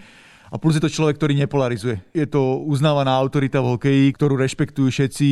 A 0.50 0.58
plus 0.58 0.74
je 0.74 0.82
to 0.82 0.90
človek, 0.90 1.14
ktorý 1.14 1.38
nepolarizuje. 1.38 2.02
Je 2.10 2.26
to 2.26 2.66
uznávaná 2.66 3.14
autorita 3.14 3.62
v 3.62 3.78
hokeji, 3.78 4.04
ktorú 4.18 4.34
rešpektujú 4.34 4.90
všetci, 4.90 5.26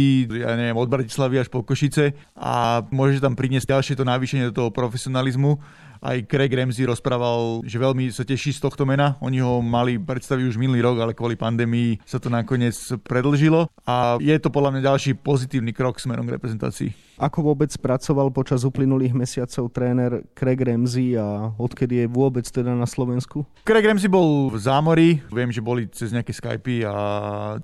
ja 0.46 0.54
neviem, 0.54 0.78
od 0.78 0.86
Bratislavy 0.86 1.42
až 1.42 1.50
po 1.50 1.66
Košice 1.66 2.14
a 2.38 2.86
môže 2.94 3.18
tam 3.18 3.34
priniesť 3.34 3.66
ďalšie 3.66 3.98
to 3.98 4.06
navýšenie 4.06 4.54
do 4.54 4.54
toho 4.54 4.70
profesionalizmu 4.70 5.58
aj 6.02 6.26
Craig 6.30 6.52
Ramsey 6.52 6.86
rozprával, 6.86 7.62
že 7.66 7.78
veľmi 7.78 8.10
sa 8.10 8.22
teší 8.26 8.54
z 8.56 8.62
tohto 8.62 8.86
mena. 8.88 9.18
Oni 9.22 9.42
ho 9.42 9.58
mali 9.62 9.98
predstaviť 9.98 10.44
už 10.48 10.60
minulý 10.60 10.82
rok, 10.84 11.02
ale 11.02 11.12
kvôli 11.16 11.34
pandémii 11.34 12.02
sa 12.06 12.22
to 12.22 12.30
nakoniec 12.30 12.74
predlžilo. 13.02 13.70
A 13.86 14.18
je 14.22 14.34
to 14.38 14.52
podľa 14.52 14.78
mňa 14.78 14.82
ďalší 14.88 15.18
pozitívny 15.18 15.74
krok 15.74 15.98
smerom 15.98 16.26
k 16.26 16.34
reprezentácii. 16.38 17.08
Ako 17.18 17.50
vôbec 17.50 17.74
pracoval 17.82 18.30
počas 18.30 18.62
uplynulých 18.62 19.10
mesiacov 19.10 19.74
tréner 19.74 20.22
Craig 20.38 20.62
Ramsey 20.62 21.18
a 21.18 21.50
odkedy 21.58 22.06
je 22.06 22.06
vôbec 22.06 22.46
teda 22.46 22.78
na 22.78 22.86
Slovensku? 22.86 23.42
Craig 23.66 23.82
Ramsey 23.82 24.06
bol 24.06 24.54
v 24.54 24.58
zámori, 24.62 25.18
viem, 25.34 25.50
že 25.50 25.58
boli 25.58 25.90
cez 25.90 26.14
nejaké 26.14 26.30
Skypy 26.30 26.86
a 26.86 26.94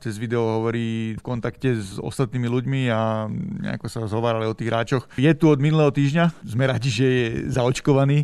cez 0.02 0.18
video 0.18 0.58
hovorí 0.58 1.14
v 1.14 1.22
kontakte 1.22 1.70
s 1.70 2.02
ostatnými 2.02 2.50
ľuďmi 2.50 2.80
a 2.90 3.30
nejako 3.30 3.86
sa 3.86 4.10
zhovárali 4.10 4.50
o 4.50 4.58
tých 4.58 4.74
hráčoch. 4.74 5.06
Je 5.14 5.30
tu 5.38 5.46
od 5.46 5.62
minulého 5.62 5.94
týždňa, 5.94 6.34
sme 6.42 6.66
radi, 6.66 6.90
že 6.90 7.06
je 7.06 7.26
zaočkovaný, 7.54 8.24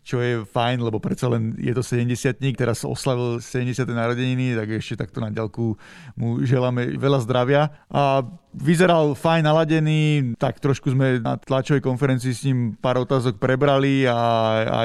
čo 0.00 0.18
je 0.20 0.42
fajn, 0.44 0.80
lebo 0.80 0.98
predsa 0.98 1.28
len 1.28 1.54
je 1.60 1.72
to 1.76 1.84
70 1.84 2.40
teraz 2.56 2.82
oslavil 2.82 3.38
70. 3.38 3.84
narodeniny, 3.86 4.56
tak 4.56 4.80
ešte 4.80 5.06
takto 5.06 5.20
na 5.20 5.28
ďalku 5.28 5.76
mu 6.16 6.40
želáme 6.42 6.96
veľa 6.96 7.20
zdravia. 7.22 7.70
A 7.92 8.24
vyzeral 8.50 9.14
fajn 9.14 9.46
naladený, 9.46 10.00
tak 10.34 10.58
trošku 10.58 10.90
sme 10.90 11.22
na 11.22 11.38
tlačovej 11.38 11.84
konferencii 11.84 12.32
s 12.34 12.42
ním 12.50 12.74
pár 12.74 12.98
otázok 12.98 13.38
prebrali 13.38 14.08
a 14.10 14.18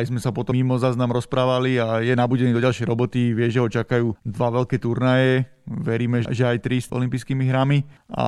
aj 0.01 0.13
sme 0.13 0.21
sa 0.21 0.29
potom 0.29 0.53
mimo 0.53 0.77
záznam 0.77 1.09
rozprávali 1.09 1.81
a 1.81 2.03
je 2.05 2.13
nabudený 2.13 2.53
do 2.53 2.61
ďalšej 2.61 2.85
roboty, 2.85 3.33
vie, 3.33 3.49
že 3.49 3.61
ho 3.61 3.69
čakajú 3.69 4.13
dva 4.21 4.53
veľké 4.53 4.77
turnaje, 4.77 5.49
veríme, 5.65 6.21
že 6.29 6.45
aj 6.45 6.61
tri 6.61 6.77
s 6.77 6.93
olympijskými 6.93 7.49
hrami 7.49 7.81
a 8.13 8.25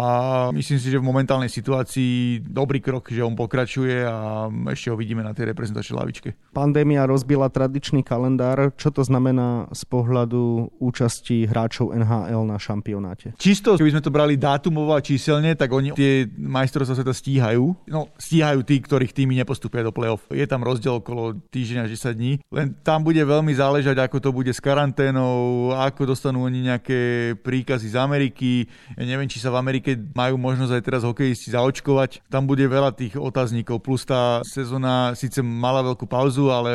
myslím 0.58 0.82
si, 0.82 0.90
že 0.90 0.98
v 0.98 1.06
momentálnej 1.06 1.54
situácii 1.54 2.42
dobrý 2.42 2.82
krok, 2.82 3.14
že 3.14 3.22
on 3.22 3.38
pokračuje 3.38 4.02
a 4.02 4.50
ešte 4.74 4.90
ho 4.90 4.98
vidíme 4.98 5.22
na 5.22 5.38
tej 5.38 5.54
reprezentačnej 5.54 5.98
lavičke. 6.02 6.30
Pandémia 6.50 6.87
rozbila 6.96 7.52
tradičný 7.52 8.08
kalendár. 8.08 8.72
Čo 8.80 8.96
to 8.96 9.04
znamená 9.04 9.68
z 9.76 9.84
pohľadu 9.84 10.72
účasti 10.80 11.44
hráčov 11.44 11.92
NHL 11.92 12.48
na 12.48 12.56
šampionáte? 12.56 13.36
Čisto, 13.36 13.76
keby 13.76 14.00
sme 14.00 14.06
to 14.06 14.16
brali 14.16 14.40
dátumovo 14.40 14.96
a 14.96 15.04
číselne, 15.04 15.52
tak 15.60 15.76
oni 15.76 15.92
tie 15.92 16.24
majstrovstvá 16.32 17.04
sveta 17.04 17.12
stíhajú. 17.12 17.76
No, 17.92 18.08
stíhajú 18.16 18.64
tí, 18.64 18.80
ktorých 18.80 19.12
týmy 19.12 19.36
nepostupia 19.36 19.84
do 19.84 19.92
play-off. 19.92 20.24
Je 20.32 20.48
tam 20.48 20.64
rozdiel 20.64 21.02
okolo 21.02 21.36
týždňa 21.50 21.90
až 21.90 22.00
10 22.00 22.20
dní. 22.20 22.34
Len 22.54 22.78
tam 22.86 23.02
bude 23.02 23.20
veľmi 23.20 23.52
záležať, 23.58 23.98
ako 23.98 24.18
to 24.22 24.30
bude 24.30 24.54
s 24.54 24.62
karanténou, 24.62 25.74
ako 25.74 26.14
dostanú 26.14 26.46
oni 26.46 26.70
nejaké 26.70 27.34
príkazy 27.42 27.92
z 27.92 27.98
Ameriky. 27.98 28.70
Ja 28.94 29.04
neviem, 29.10 29.26
či 29.26 29.42
sa 29.42 29.50
v 29.50 29.58
Amerike 29.58 29.98
majú 30.14 30.38
možnosť 30.38 30.74
aj 30.78 30.84
teraz 30.86 31.02
hokejisti 31.02 31.50
zaočkovať. 31.58 32.30
Tam 32.30 32.46
bude 32.46 32.68
veľa 32.70 32.94
tých 32.94 33.18
otáznikov. 33.18 33.82
Plus 33.82 34.06
tá 34.06 34.46
sezóna 34.46 35.16
síce 35.18 35.40
mala 35.40 35.82
veľkú 35.82 36.06
pauzu, 36.06 36.52
ale 36.52 36.67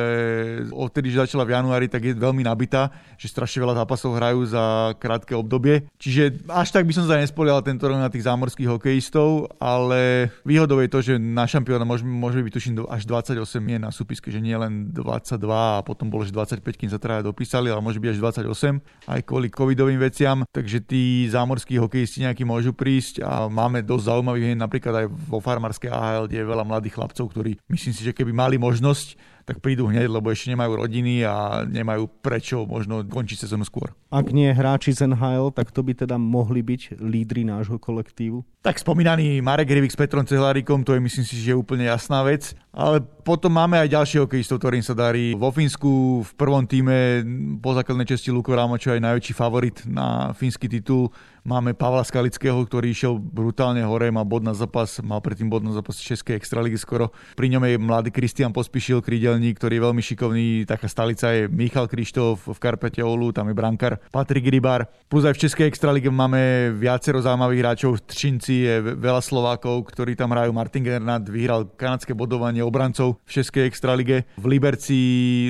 odtedy, 0.71 1.13
že 1.13 1.29
začala 1.29 1.45
v 1.45 1.55
januári, 1.59 1.87
tak 1.91 2.07
je 2.07 2.15
veľmi 2.15 2.47
nabitá, 2.47 2.95
že 3.19 3.29
strašne 3.29 3.65
veľa 3.67 3.85
zápasov 3.85 4.17
hrajú 4.17 4.41
za 4.47 4.95
krátke 4.97 5.35
obdobie. 5.35 5.91
Čiže 5.99 6.47
až 6.47 6.71
tak 6.71 6.87
by 6.87 6.93
som 6.95 7.05
sa 7.11 7.19
nespolial 7.19 7.65
tento 7.67 7.91
rok 7.91 7.99
na 7.99 8.13
tých 8.13 8.25
zámorských 8.25 8.71
hokejistov, 8.71 9.51
ale 9.59 10.31
výhodou 10.47 10.79
je 10.81 10.89
to, 10.91 10.99
že 11.03 11.15
na 11.19 11.45
šampióna 11.45 11.83
môže, 11.83 12.07
môže 12.07 12.39
byť 12.39 12.53
tuším 12.55 12.73
až 12.87 13.03
28 13.05 13.43
je 13.59 13.79
na 13.81 13.91
súpiske, 13.91 14.29
že 14.31 14.39
nie 14.39 14.55
len 14.55 14.95
22 14.95 15.37
a 15.51 15.83
potom 15.83 16.09
bolo, 16.09 16.23
že 16.23 16.33
25, 16.33 16.63
kým 16.63 16.91
sa 16.91 17.03
traja 17.03 17.27
dopísali, 17.27 17.69
ale 17.69 17.83
môže 17.83 17.99
byť 17.99 18.11
až 18.15 18.19
28 18.47 19.11
aj 19.11 19.21
kvôli 19.27 19.49
covidovým 19.51 19.99
veciam 20.01 20.45
takže 20.53 20.85
tí 20.85 21.27
zámorskí 21.33 21.81
hokejisti 21.81 22.29
nejakí 22.29 22.45
môžu 22.45 22.77
prísť 22.77 23.25
a 23.25 23.49
máme 23.49 23.81
dosť 23.81 24.05
zaujímavých 24.13 24.61
napríklad 24.61 24.95
aj 25.03 25.07
vo 25.09 25.41
farmárskej 25.41 25.89
AHL, 25.89 26.29
kde 26.29 26.39
je 26.45 26.51
veľa 26.53 26.65
mladých 26.69 26.95
chlapcov, 27.01 27.25
ktorí 27.33 27.57
myslím 27.73 27.93
si, 27.97 28.03
že 28.05 28.13
keby 28.13 28.31
mali 28.37 28.57
možnosť 28.61 29.32
tak 29.43 29.59
prídu 29.59 29.91
hneď, 29.91 30.07
lebo 30.07 30.31
ešte 30.31 30.55
nemajú 30.55 30.79
rodiny 30.79 31.27
a 31.27 31.67
nemajú 31.67 32.09
prečo 32.23 32.65
možno 32.65 33.03
končiť 33.03 33.47
sezónu 33.47 33.67
skôr. 33.67 33.93
Ak 34.13 34.29
nie 34.31 34.53
hráči 34.53 34.93
z 34.93 35.09
NHL, 35.09 35.51
tak 35.57 35.73
to 35.73 35.81
by 35.81 35.97
teda 35.97 36.21
mohli 36.21 36.61
byť 36.61 37.01
lídry 37.01 37.49
nášho 37.49 37.81
kolektívu? 37.81 38.45
Tak 38.63 38.79
spomínaný 38.79 39.43
Marek 39.43 39.75
Rivik 39.75 39.91
s 39.91 39.99
Petrom 39.99 40.23
Cehlárikom, 40.23 40.87
to 40.87 40.95
je 40.95 41.01
myslím 41.03 41.25
si, 41.27 41.35
že 41.41 41.51
je 41.51 41.59
úplne 41.59 41.89
jasná 41.89 42.23
vec. 42.23 42.55
Ale 42.71 43.03
potom 43.03 43.51
máme 43.51 43.77
aj 43.83 43.91
ďalších 43.91 44.23
hokejistov, 44.23 44.63
ktorým 44.63 44.87
sa 44.87 44.95
darí. 44.95 45.35
Vo 45.35 45.51
Fínsku 45.51 46.23
v 46.23 46.33
prvom 46.39 46.63
týme 46.65 47.27
po 47.59 47.75
základnej 47.75 48.07
časti 48.07 48.31
Luko 48.31 48.55
Rámočo 48.55 48.95
aj 48.95 49.03
najväčší 49.03 49.35
favorit 49.35 49.83
na 49.85 50.31
fínsky 50.33 50.71
titul. 50.71 51.11
Máme 51.43 51.75
Pavla 51.75 52.07
Skalického, 52.07 52.55
ktorý 52.63 52.95
išiel 52.95 53.19
brutálne 53.19 53.83
hore, 53.83 54.07
má 54.15 54.23
bod 54.23 54.47
na 54.47 54.55
zápas, 54.55 55.03
mal 55.03 55.19
predtým 55.19 55.51
bod 55.51 55.67
na 55.67 55.75
zápas 55.75 55.99
Českej 55.99 56.39
extraligy 56.39 56.79
skoro. 56.79 57.11
Pri 57.35 57.51
ňom 57.51 57.67
je 57.67 57.83
mladý 57.83 58.15
Kristian 58.15 58.55
Pospišil, 58.55 59.03
krídelník, 59.03 59.59
ktorý 59.59 59.83
je 59.83 59.83
veľmi 59.83 60.03
šikovný. 60.07 60.47
Taká 60.71 60.87
stalica 60.87 61.35
je 61.35 61.51
Michal 61.51 61.91
Krištof 61.91 62.47
v 62.47 62.59
Karpete 62.63 63.03
Olu, 63.03 63.35
tam 63.35 63.51
je 63.51 63.59
brankár 63.59 63.99
Patrik 64.15 64.47
Rybár. 64.47 64.87
Plus 65.11 65.27
aj 65.27 65.35
v 65.35 65.43
Českej 65.51 65.67
extralige 65.67 66.15
máme 66.15 66.71
viacero 66.79 67.19
zaujímavých 67.19 67.63
hráčov. 67.67 67.99
V 67.99 68.07
Třinci 68.07 68.55
je 68.63 68.75
veľa 68.95 69.19
Slovákov, 69.19 69.91
ktorí 69.91 70.15
tam 70.15 70.31
hrajú. 70.39 70.55
Martin 70.55 70.87
Gernat 70.87 71.27
vyhral 71.27 71.67
kanadské 71.75 72.15
bodovanie 72.15 72.63
obrancov 72.63 73.19
v 73.27 73.43
Českej 73.43 73.67
extralige. 73.67 74.31
V 74.39 74.47
Liberci 74.47 74.99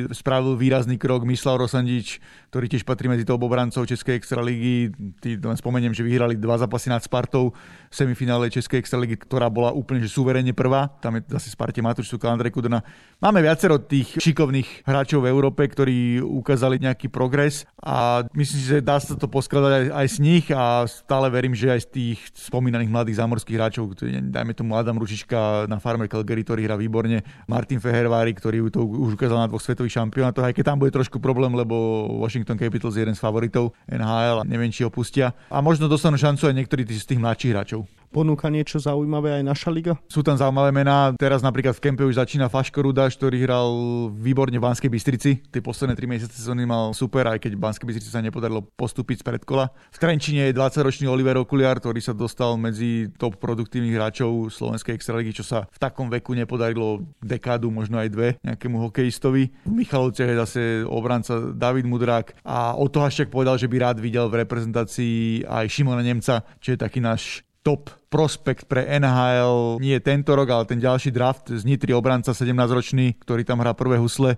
spravil 0.09 0.57
výrazný 0.57 0.97
krok 0.97 1.29
Mislav 1.29 1.61
Rosandič, 1.61 2.17
ktorý 2.53 2.69
tiež 2.69 2.85
patrí 2.85 3.09
medzi 3.09 3.25
toho 3.25 3.41
obrancov 3.41 3.89
Českej 3.89 4.21
extraligy. 4.21 4.93
Tí 5.25 5.41
len 5.41 5.57
spomeniem, 5.57 5.97
že 5.97 6.05
vyhrali 6.05 6.37
dva 6.37 6.61
zápasy 6.61 6.93
nad 6.93 7.01
Spartou 7.01 7.57
v 7.89 7.95
semifinále 7.97 8.53
Českej 8.53 8.77
extraligy, 8.77 9.17
ktorá 9.17 9.49
bola 9.49 9.73
úplne 9.73 10.05
že 10.05 10.13
suverene 10.13 10.53
prvá. 10.53 10.93
Tam 11.01 11.17
je 11.17 11.25
zase 11.33 11.49
Sparte 11.49 11.81
Matuš, 11.81 12.13
Andrej 12.13 12.53
Kudrna. 12.53 12.85
Máme 13.25 13.41
viacero 13.41 13.81
tých 13.81 14.21
šikovných 14.21 14.85
hráčov 14.85 15.25
v 15.25 15.33
Európe, 15.33 15.65
ktorí 15.65 16.21
ukázali 16.21 16.77
nejaký 16.77 17.09
progres 17.09 17.65
a 17.81 18.29
myslím 18.37 18.59
si, 18.61 18.69
že 18.69 18.85
dá 18.85 19.01
sa 19.01 19.17
to 19.17 19.33
poskladať 19.33 19.73
aj, 19.73 19.85
aj 19.97 20.07
z 20.13 20.17
nich 20.21 20.45
a 20.53 20.85
stále 20.85 21.33
verím, 21.33 21.57
že 21.57 21.73
aj 21.73 21.81
z 21.83 21.89
tých 21.89 22.19
spomínaných 22.37 22.93
mladých 22.93 23.17
zámorských 23.17 23.57
hráčov, 23.57 23.97
dajme 24.29 24.53
tomu 24.53 24.77
Adam 24.77 25.01
Ručička 25.01 25.65
na 25.73 25.81
farme 25.81 26.05
Calgary, 26.05 26.45
ktorý 26.45 26.69
hrá 26.69 26.77
výborne, 26.77 27.25
Martin 27.49 27.81
Fehervári, 27.81 28.37
ktorý 28.37 28.69
to 28.69 28.85
už 28.85 29.17
ukázal 29.17 29.41
na 29.41 29.49
dvoch 29.49 29.65
svetových 29.65 29.97
šampionátoch, 29.97 30.45
aj 30.45 30.53
keď 30.53 30.65
tam 30.69 30.79
bude 30.85 30.93
trošku 30.93 31.17
problém, 31.17 31.57
lebo 31.57 32.05
Washington 32.21 32.42
Washington 32.43 32.59
Capitals 32.59 32.95
je 32.99 33.07
jeden 33.07 33.15
z 33.15 33.23
favoritov 33.23 33.71
NHL 33.87 34.43
a 34.43 34.45
neviem, 34.45 34.75
či 34.75 34.83
ho 34.83 34.91
pustia. 34.91 35.31
A 35.47 35.63
možno 35.63 35.87
dostanú 35.87 36.19
šancu 36.19 36.51
aj 36.51 36.59
niektorí 36.59 36.83
z 36.91 37.07
tých 37.07 37.23
mladších 37.23 37.55
hráčov 37.55 37.87
ponúka 38.13 38.53
niečo 38.53 38.77
zaujímavé 38.77 39.41
aj 39.41 39.45
naša 39.49 39.73
liga? 39.73 39.97
Sú 40.07 40.21
tam 40.21 40.37
zaujímavé 40.37 40.69
mená. 40.69 41.17
Teraz 41.17 41.41
napríklad 41.41 41.73
v 41.73 41.89
kempe 41.89 42.05
už 42.05 42.21
začína 42.21 42.53
Faško 42.53 42.85
Rudaš, 42.85 43.17
ktorý 43.17 43.41
hral 43.41 43.69
výborne 44.13 44.61
v 44.61 44.65
Banskej 44.69 44.93
Bystrici. 44.93 45.41
Tie 45.49 45.65
posledné 45.65 45.97
3 45.97 46.13
mesiace 46.13 46.37
sezóny 46.37 46.69
mal 46.69 46.93
super, 46.93 47.25
aj 47.33 47.41
keď 47.41 47.57
Banskej 47.57 47.89
Bystrici 47.89 48.13
sa 48.13 48.21
nepodarilo 48.21 48.69
postúpiť 48.77 49.25
z 49.25 49.33
predkola. 49.33 49.73
V 49.89 49.99
Trenčine 49.99 50.53
je 50.53 50.59
20-ročný 50.61 51.09
Oliver 51.09 51.41
Okuliar, 51.41 51.81
ktorý 51.81 52.05
sa 52.05 52.13
dostal 52.13 52.61
medzi 52.61 53.09
top 53.17 53.41
produktívnych 53.41 53.97
hráčov 53.97 54.53
slovenskej 54.53 54.93
extraligy, 54.93 55.33
čo 55.41 55.45
sa 55.47 55.65
v 55.73 55.79
takom 55.81 56.13
veku 56.13 56.37
nepodarilo 56.37 57.01
dekádu, 57.25 57.73
možno 57.73 57.97
aj 57.97 58.09
dve, 58.13 58.29
nejakému 58.45 58.77
hokejistovi. 58.91 59.49
V 59.65 59.73
Michalovciach 59.73 60.29
je 60.29 60.41
zase 60.45 60.61
obranca 60.85 61.55
David 61.55 61.89
Mudrák 61.89 62.37
a 62.45 62.77
Oto 62.77 63.01
Haščák 63.01 63.33
povedal, 63.33 63.57
že 63.57 63.71
by 63.71 63.77
rád 63.79 63.99
videl 64.03 64.27
v 64.29 64.43
reprezentácii 64.43 65.47
aj 65.47 65.71
Šimona 65.71 66.03
Nemca, 66.03 66.43
čo 66.59 66.75
je 66.75 66.79
taký 66.83 66.99
náš 66.99 67.47
top 67.63 67.95
prospekt 68.11 68.67
pre 68.67 68.85
NHL 68.85 69.79
nie 69.79 69.97
tento 70.03 70.35
rok, 70.35 70.51
ale 70.51 70.65
ten 70.69 70.83
ďalší 70.83 71.15
draft 71.15 71.49
z 71.49 71.63
Nitry 71.63 71.95
obranca 71.95 72.35
17-ročný, 72.35 73.17
ktorý 73.23 73.47
tam 73.47 73.63
hrá 73.63 73.73
prvé 73.73 73.97
husle 73.97 74.37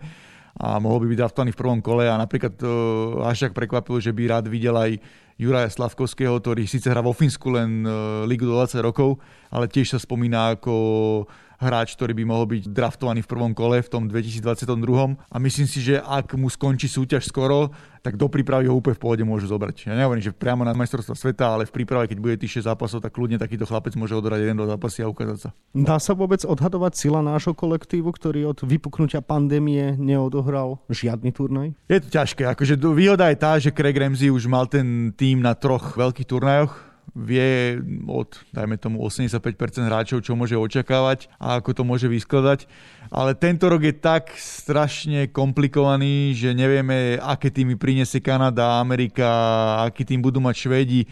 a 0.55 0.79
mohol 0.79 1.03
by 1.03 1.07
byť 1.11 1.19
draftovaný 1.19 1.51
v 1.51 1.61
prvom 1.61 1.81
kole. 1.83 2.07
A 2.07 2.15
napríklad 2.15 2.55
uh, 2.63 3.27
Hašak 3.27 3.57
prekvapil, 3.57 3.99
že 3.99 4.15
by 4.15 4.23
rád 4.31 4.47
videl 4.47 4.77
aj 4.79 5.03
Juraja 5.35 5.67
Slavkovského, 5.67 6.39
ktorý 6.39 6.71
síce 6.71 6.87
hrá 6.87 7.03
vo 7.03 7.11
Fínsku 7.11 7.51
len 7.51 7.83
uh, 7.83 8.23
ligu 8.23 8.47
do 8.47 8.55
20 8.55 8.79
rokov, 8.87 9.19
ale 9.51 9.67
tiež 9.67 9.97
sa 9.97 9.99
spomína 9.99 10.55
ako 10.55 10.75
hráč, 11.65 11.97
ktorý 11.97 12.13
by 12.13 12.25
mohol 12.29 12.45
byť 12.45 12.69
draftovaný 12.69 13.25
v 13.25 13.31
prvom 13.33 13.53
kole 13.57 13.81
v 13.81 13.89
tom 13.89 14.05
2022. 14.07 15.17
A 15.17 15.37
myslím 15.41 15.67
si, 15.67 15.81
že 15.81 15.99
ak 15.99 16.37
mu 16.37 16.53
skončí 16.53 16.87
súťaž 16.87 17.25
skoro, 17.25 17.73
tak 18.05 18.21
do 18.21 18.29
prípravy 18.29 18.69
ho 18.69 18.77
úplne 18.77 19.01
v 19.01 19.03
pohode 19.03 19.25
môžu 19.25 19.49
zobrať. 19.49 19.89
Ja 19.89 19.97
nehovorím, 19.97 20.21
že 20.21 20.37
priamo 20.37 20.61
na 20.61 20.77
majstrovstva 20.77 21.17
sveta, 21.17 21.57
ale 21.57 21.65
v 21.65 21.73
príprave, 21.73 22.05
keď 22.05 22.19
bude 22.21 22.37
tých 22.37 22.61
6 22.61 22.69
zápasov, 22.69 23.01
tak 23.01 23.17
kľudne 23.17 23.41
takýto 23.41 23.65
chlapec 23.65 23.97
môže 23.97 24.13
odohrať 24.13 24.45
jeden 24.45 24.61
do 24.61 24.69
zápasy 24.69 25.01
a 25.01 25.09
ukázať 25.09 25.39
sa. 25.41 25.49
Dá 25.73 25.97
sa 25.97 26.13
vôbec 26.13 26.45
odhadovať 26.45 26.93
sila 27.01 27.25
nášho 27.25 27.57
kolektívu, 27.57 28.13
ktorý 28.13 28.53
od 28.53 28.61
vypuknutia 28.61 29.25
pandémie 29.25 29.97
neodohral 29.97 30.85
žiadny 30.93 31.33
turnaj? 31.33 31.73
Je 31.89 32.05
to 32.05 32.13
ťažké. 32.13 32.45
Akože 32.45 32.77
výhoda 32.93 33.33
je 33.33 33.41
tá, 33.41 33.57
že 33.57 33.73
Craig 33.73 33.97
Ramsey 33.97 34.29
už 34.29 34.53
mal 34.53 34.69
ten 34.69 35.17
tým 35.17 35.41
na 35.41 35.57
troch 35.57 35.97
veľkých 35.97 36.29
turnajoch 36.29 36.94
vie 37.15 37.79
od, 38.11 38.35
dajme 38.51 38.75
tomu, 38.75 38.99
85% 39.07 39.87
hráčov, 39.87 40.19
čo 40.27 40.35
môže 40.35 40.59
očakávať 40.59 41.31
a 41.39 41.63
ako 41.63 41.71
to 41.71 41.83
môže 41.87 42.11
vyskladať. 42.11 42.67
Ale 43.15 43.39
tento 43.39 43.71
rok 43.71 43.87
je 43.87 43.95
tak 43.95 44.35
strašne 44.35 45.31
komplikovaný, 45.31 46.35
že 46.35 46.51
nevieme, 46.51 47.15
aké 47.23 47.55
týmy 47.55 47.79
prinesie 47.79 48.19
Kanada, 48.19 48.83
Amerika, 48.83 49.27
aký 49.87 50.03
tým 50.03 50.19
budú 50.19 50.43
mať 50.43 50.55
Švédi 50.59 51.07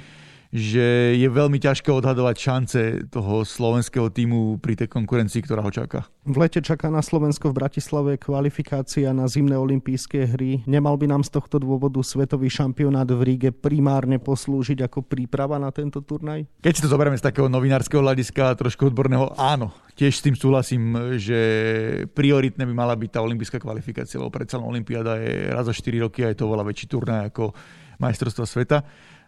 že 0.52 1.16
je 1.16 1.28
veľmi 1.32 1.56
ťažké 1.56 1.88
odhadovať 1.88 2.36
šance 2.36 2.80
toho 3.08 3.40
slovenského 3.40 4.12
týmu 4.12 4.60
pri 4.60 4.76
tej 4.76 4.92
konkurencii, 4.92 5.40
ktorá 5.40 5.64
ho 5.64 5.72
čaká. 5.72 6.04
V 6.28 6.36
lete 6.36 6.60
čaká 6.60 6.92
na 6.92 7.00
Slovensko 7.00 7.50
v 7.50 7.56
Bratislave 7.56 8.20
kvalifikácia 8.20 9.16
na 9.16 9.24
zimné 9.32 9.56
olympijské 9.56 10.28
hry. 10.28 10.60
Nemal 10.68 11.00
by 11.00 11.08
nám 11.08 11.24
z 11.24 11.40
tohto 11.40 11.56
dôvodu 11.56 12.04
svetový 12.04 12.52
šampionát 12.52 13.08
v 13.08 13.24
Ríge 13.24 13.48
primárne 13.48 14.20
poslúžiť 14.20 14.84
ako 14.84 15.00
príprava 15.08 15.56
na 15.56 15.72
tento 15.72 16.04
turnaj? 16.04 16.44
Keď 16.60 16.72
si 16.76 16.84
to 16.84 16.92
zoberieme 16.92 17.16
z 17.16 17.24
takého 17.24 17.48
novinárskeho 17.48 18.04
hľadiska, 18.04 18.52
trošku 18.60 18.92
odborného, 18.92 19.32
áno. 19.40 19.72
Tiež 19.96 20.20
s 20.20 20.24
tým 20.24 20.36
súhlasím, 20.36 21.16
že 21.16 21.40
prioritné 22.12 22.68
by 22.68 22.74
mala 22.76 22.92
byť 22.92 23.08
tá 23.08 23.24
olympijská 23.24 23.56
kvalifikácia, 23.56 24.20
lebo 24.20 24.28
predsa 24.28 24.60
Olympiáda 24.60 25.16
je 25.16 25.48
raz 25.48 25.64
za 25.64 25.72
4 25.72 26.04
roky 26.04 26.28
a 26.28 26.32
je 26.32 26.36
to 26.36 26.48
veľa 26.48 26.64
väčší 26.68 26.92
turnaj 26.92 27.32
ako 27.32 27.56
majstrovstva 28.00 28.44
sveta. 28.44 28.78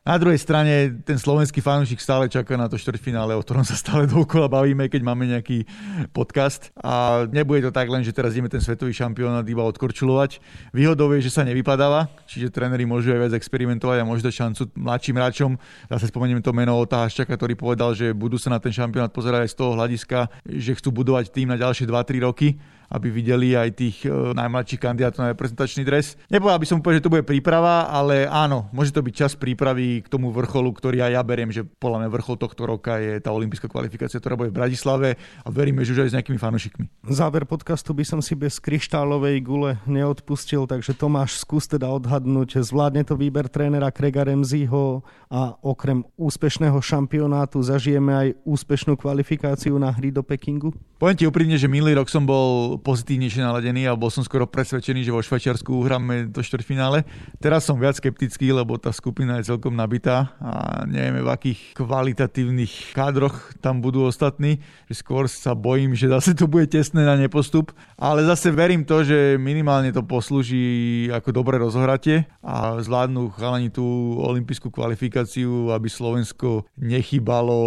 Na 0.04 0.20
druhej 0.20 0.36
strane 0.36 1.00
ten 1.00 1.16
slovenský 1.16 1.64
fanúšik 1.64 1.96
stále 1.96 2.28
čaká 2.28 2.60
na 2.60 2.68
to 2.68 2.76
štvrťfinále, 2.76 3.32
o 3.32 3.40
ktorom 3.40 3.64
sa 3.64 3.72
stále 3.72 4.04
dookola 4.04 4.52
bavíme, 4.52 4.84
keď 4.92 5.00
máme 5.00 5.24
nejaký 5.24 5.64
podcast. 6.12 6.76
A 6.76 7.24
nebude 7.32 7.64
to 7.64 7.72
tak 7.72 7.88
len, 7.88 8.04
že 8.04 8.12
teraz 8.12 8.36
ideme 8.36 8.52
ten 8.52 8.60
svetový 8.60 8.92
šampionát 8.92 9.48
iba 9.48 9.64
odkorčulovať. 9.64 10.44
Výhodou 10.76 11.08
je, 11.16 11.24
že 11.24 11.32
sa 11.32 11.40
nevypadáva, 11.48 12.12
čiže 12.28 12.52
tréneri 12.52 12.84
môžu 12.84 13.16
aj 13.16 13.20
viac 13.24 13.32
experimentovať 13.32 13.96
a 13.96 14.04
dať 14.04 14.34
šancu 14.36 14.62
mladším 14.76 15.16
hráčom. 15.16 15.52
Zase 15.88 16.12
spomeniem 16.12 16.44
to 16.44 16.52
meno 16.52 16.76
Ota 16.76 17.08
Haščaka, 17.08 17.40
ktorý 17.40 17.56
povedal, 17.56 17.96
že 17.96 18.12
budú 18.12 18.36
sa 18.36 18.52
na 18.52 18.60
ten 18.60 18.76
šampionát 18.76 19.08
pozerať 19.08 19.48
aj 19.48 19.50
z 19.50 19.56
toho 19.56 19.72
hľadiska, 19.72 20.28
že 20.44 20.76
chcú 20.84 21.00
budovať 21.00 21.32
tým 21.32 21.48
na 21.48 21.56
ďalšie 21.56 21.88
2-3 21.88 22.28
roky 22.28 22.60
aby 22.90 23.08
videli 23.12 23.54
aj 23.54 23.68
tých 23.76 23.96
e, 24.06 24.10
najmladších 24.10 24.80
kandidátov 24.80 25.24
na 25.24 25.32
reprezentačný 25.32 25.82
dres. 25.84 26.16
Nepovedal 26.28 26.60
by 26.60 26.66
som 26.68 26.78
úplne, 26.80 26.98
že 27.00 27.04
to 27.04 27.12
bude 27.12 27.28
príprava, 27.28 27.88
ale 27.88 28.28
áno, 28.28 28.68
môže 28.72 28.92
to 28.92 29.04
byť 29.04 29.14
čas 29.14 29.32
prípravy 29.36 30.04
k 30.04 30.10
tomu 30.10 30.32
vrcholu, 30.34 30.72
ktorý 30.74 31.04
aj 31.04 31.12
ja 31.14 31.22
beriem, 31.22 31.50
že 31.52 31.64
podľa 31.64 32.04
mňa 32.04 32.08
vrchol 32.10 32.36
tohto 32.40 32.62
roka 32.64 32.98
je 33.00 33.20
tá 33.20 33.30
olimpijská 33.30 33.68
kvalifikácia, 33.68 34.20
ktorá 34.20 34.36
bude 34.36 34.52
v 34.52 34.58
Bratislave 34.60 35.08
a 35.44 35.48
veríme, 35.48 35.84
že 35.84 35.96
už 35.96 36.08
aj 36.08 36.10
s 36.10 36.16
nejakými 36.16 36.40
fanúšikmi. 36.40 36.84
Záver 37.08 37.44
podcastu 37.44 37.92
by 37.92 38.04
som 38.04 38.20
si 38.24 38.32
bez 38.34 38.58
kryštálovej 38.58 39.40
gule 39.44 39.76
neodpustil, 39.84 40.64
takže 40.64 40.96
Tomáš, 40.96 41.42
skús 41.42 41.68
teda 41.68 41.90
odhadnúť, 41.92 42.64
zvládne 42.64 43.04
to 43.04 43.14
výber 43.14 43.46
trénera 43.50 43.92
Krega 43.92 44.24
Remziho 44.24 45.04
a 45.28 45.54
okrem 45.60 46.06
úspešného 46.16 46.78
šampionátu 46.80 47.60
zažijeme 47.60 48.12
aj 48.14 48.28
úspešnú 48.46 48.96
kvalifikáciu 48.96 49.76
na 49.76 49.90
hry 49.92 50.14
do 50.14 50.22
Pekingu? 50.22 50.72
Poviem 50.94 51.18
ti 51.18 51.28
úprimne, 51.28 51.60
že 51.60 51.68
minulý 51.68 51.98
rok 52.00 52.08
som 52.08 52.24
bol 52.24 52.73
pozitívnejšie 52.80 53.44
naladený 53.44 53.90
a 53.90 53.98
bol 53.98 54.08
som 54.08 54.24
skoro 54.24 54.48
presvedčený, 54.48 55.04
že 55.04 55.14
vo 55.14 55.20
Švajčiarsku 55.20 55.70
uhráme 55.70 56.32
do 56.32 56.40
štvrťfinále. 56.40 57.04
Teraz 57.42 57.68
som 57.68 57.76
viac 57.76 58.00
skeptický, 58.00 58.54
lebo 58.54 58.80
tá 58.80 58.94
skupina 58.94 59.36
je 59.38 59.52
celkom 59.52 59.76
nabitá 59.76 60.32
a 60.40 60.82
nevieme 60.88 61.20
v 61.20 61.28
akých 61.28 61.60
kvalitatívnych 61.76 62.96
kádroch 62.96 63.52
tam 63.60 63.84
budú 63.84 64.08
ostatní. 64.08 64.64
Skôr 64.88 65.28
sa 65.28 65.52
bojím, 65.52 65.92
že 65.92 66.08
zase 66.08 66.32
to 66.32 66.48
bude 66.48 66.72
tesné 66.72 67.04
na 67.04 67.18
nepostup. 67.18 67.74
Ale 68.00 68.24
zase 68.24 68.54
verím 68.54 68.86
to, 68.88 69.04
že 69.04 69.36
minimálne 69.36 69.92
to 69.92 70.06
poslúži 70.06 71.06
ako 71.10 71.34
dobré 71.34 71.60
rozhratie 71.60 72.24
a 72.40 72.80
zvládnu 72.80 73.34
chalani 73.34 73.68
tú 73.68 73.84
olympijskú 74.22 74.70
kvalifikáciu, 74.72 75.74
aby 75.74 75.88
Slovensko 75.90 76.64
nechybalo 76.78 77.58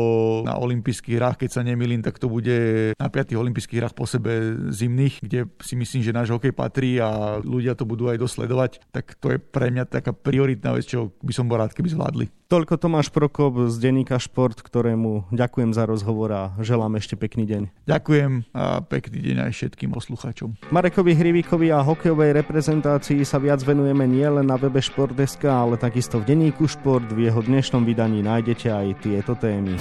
na 0.48 0.58
olympijských 0.58 1.17
hrách. 1.20 1.38
Keď 1.46 1.50
sa 1.52 1.62
nemýlim, 1.62 2.02
tak 2.02 2.17
to 2.17 2.32
bude 2.32 2.58
na 2.98 3.08
tých 3.12 3.38
olympijských 3.38 3.80
hrách 3.84 3.96
po 3.98 4.08
sebe 4.08 4.56
zimných, 4.98 5.22
kde 5.22 5.40
si 5.62 5.78
myslím, 5.78 6.02
že 6.02 6.10
náš 6.10 6.34
hokej 6.34 6.58
patrí 6.58 6.98
a 6.98 7.38
ľudia 7.46 7.78
to 7.78 7.86
budú 7.86 8.10
aj 8.10 8.18
dosledovať, 8.18 8.82
tak 8.90 9.14
to 9.22 9.30
je 9.30 9.38
pre 9.38 9.70
mňa 9.70 9.86
taká 9.86 10.10
prioritná 10.10 10.74
vec, 10.74 10.90
čo 10.90 11.14
by 11.22 11.34
som 11.38 11.46
bol 11.46 11.62
rád, 11.62 11.78
keby 11.78 11.94
zvládli. 11.94 12.26
Toľko 12.48 12.80
Tomáš 12.80 13.12
Prokop 13.12 13.70
z 13.70 13.76
denníka 13.78 14.18
Šport, 14.18 14.58
ktorému 14.58 15.30
ďakujem 15.36 15.76
za 15.76 15.84
rozhovor 15.84 16.32
a 16.32 16.44
želám 16.64 16.98
ešte 16.98 17.20
pekný 17.20 17.44
deň. 17.46 17.62
Ďakujem 17.86 18.32
a 18.56 18.82
pekný 18.82 19.20
deň 19.20 19.38
aj 19.46 19.52
všetkým 19.52 19.92
poslucháčom. 19.94 20.56
Marekovi 20.72 21.12
Hrivíkovi 21.12 21.70
a 21.76 21.84
hokejovej 21.84 22.34
reprezentácii 22.42 23.22
sa 23.28 23.38
viac 23.38 23.62
venujeme 23.62 24.08
nielen 24.08 24.48
na 24.48 24.56
webe 24.56 24.80
Šport.sk, 24.80 25.44
ale 25.44 25.76
takisto 25.76 26.24
v 26.24 26.34
denníku 26.34 26.66
Šport. 26.66 27.12
V 27.12 27.28
jeho 27.28 27.44
dnešnom 27.44 27.84
vydaní 27.84 28.24
nájdete 28.24 28.72
aj 28.72 28.88
tieto 29.04 29.36
témy. 29.36 29.76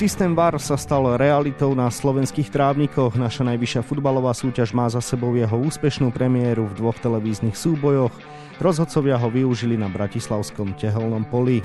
Systém 0.00 0.32
VAR 0.32 0.56
sa 0.56 0.80
stal 0.80 1.20
realitou 1.20 1.76
na 1.76 1.84
slovenských 1.92 2.48
trávnikoch. 2.48 3.20
Naša 3.20 3.44
najvyššia 3.44 3.84
futbalová 3.84 4.32
súťaž 4.32 4.72
má 4.72 4.88
za 4.88 5.04
sebou 5.04 5.36
jeho 5.36 5.60
úspešnú 5.60 6.08
premiéru 6.08 6.64
v 6.72 6.76
dvoch 6.80 6.96
televíznych 6.96 7.52
súbojoch. 7.52 8.08
Rozhodcovia 8.64 9.20
ho 9.20 9.28
využili 9.28 9.76
na 9.76 9.92
bratislavskom 9.92 10.72
tehelnom 10.80 11.28
poli. 11.28 11.60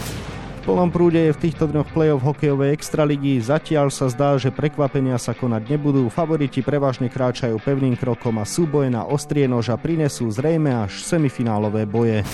Plnom 0.68 0.92
prúde 0.92 1.24
je 1.24 1.32
v 1.32 1.42
týchto 1.48 1.72
dňoch 1.72 1.96
play-off 1.96 2.28
hokejovej 2.28 2.76
extraligy. 2.76 3.40
Zatiaľ 3.40 3.88
sa 3.88 4.12
zdá, 4.12 4.36
že 4.36 4.52
prekvapenia 4.52 5.16
sa 5.16 5.32
konať 5.32 5.72
nebudú. 5.72 6.12
Favoriti 6.12 6.60
prevažne 6.60 7.08
kráčajú 7.08 7.56
pevným 7.64 7.96
krokom 7.96 8.36
a 8.36 8.44
súboje 8.44 8.92
na 8.92 9.08
ostrie 9.08 9.48
noža 9.48 9.80
prinesú 9.80 10.28
zrejme 10.28 10.76
až 10.76 11.08
semifinálové 11.08 11.88
boje. 11.88 12.28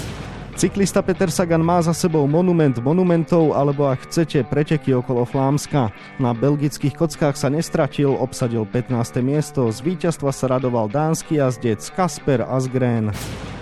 Cyklista 0.62 1.02
Peter 1.02 1.26
Sagan 1.34 1.66
má 1.66 1.82
za 1.82 1.90
sebou 1.90 2.30
monument 2.30 2.78
monumentov, 2.86 3.58
alebo 3.58 3.90
ak 3.90 4.06
chcete, 4.06 4.46
preteky 4.46 4.94
okolo 4.94 5.26
Flámska. 5.26 5.90
Na 6.22 6.38
belgických 6.38 6.94
kockách 6.94 7.34
sa 7.34 7.50
nestratil, 7.50 8.14
obsadil 8.14 8.70
15. 8.70 8.94
miesto, 9.26 9.74
z 9.74 9.82
víťazstva 9.82 10.30
sa 10.30 10.54
radoval 10.54 10.86
dánsky 10.86 11.42
jazdec 11.42 11.82
Kasper 11.98 12.46
Asgren. 12.46 13.10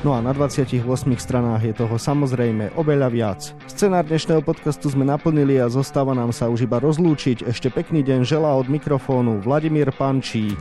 No 0.04 0.12
a 0.12 0.20
na 0.20 0.36
28 0.36 0.76
stranách 1.16 1.72
je 1.72 1.74
toho 1.80 1.96
samozrejme 1.96 2.76
oveľa 2.76 3.08
viac. 3.08 3.48
Scenár 3.72 4.04
dnešného 4.04 4.44
podcastu 4.44 4.92
sme 4.92 5.08
naplnili 5.08 5.56
a 5.56 5.72
zostáva 5.72 6.12
nám 6.12 6.36
sa 6.36 6.52
už 6.52 6.68
iba 6.68 6.84
rozlúčiť. 6.84 7.48
Ešte 7.48 7.72
pekný 7.72 8.04
deň 8.04 8.28
želá 8.28 8.52
od 8.60 8.68
mikrofónu 8.68 9.40
Vladimír 9.40 9.96
Pančík. 9.96 10.60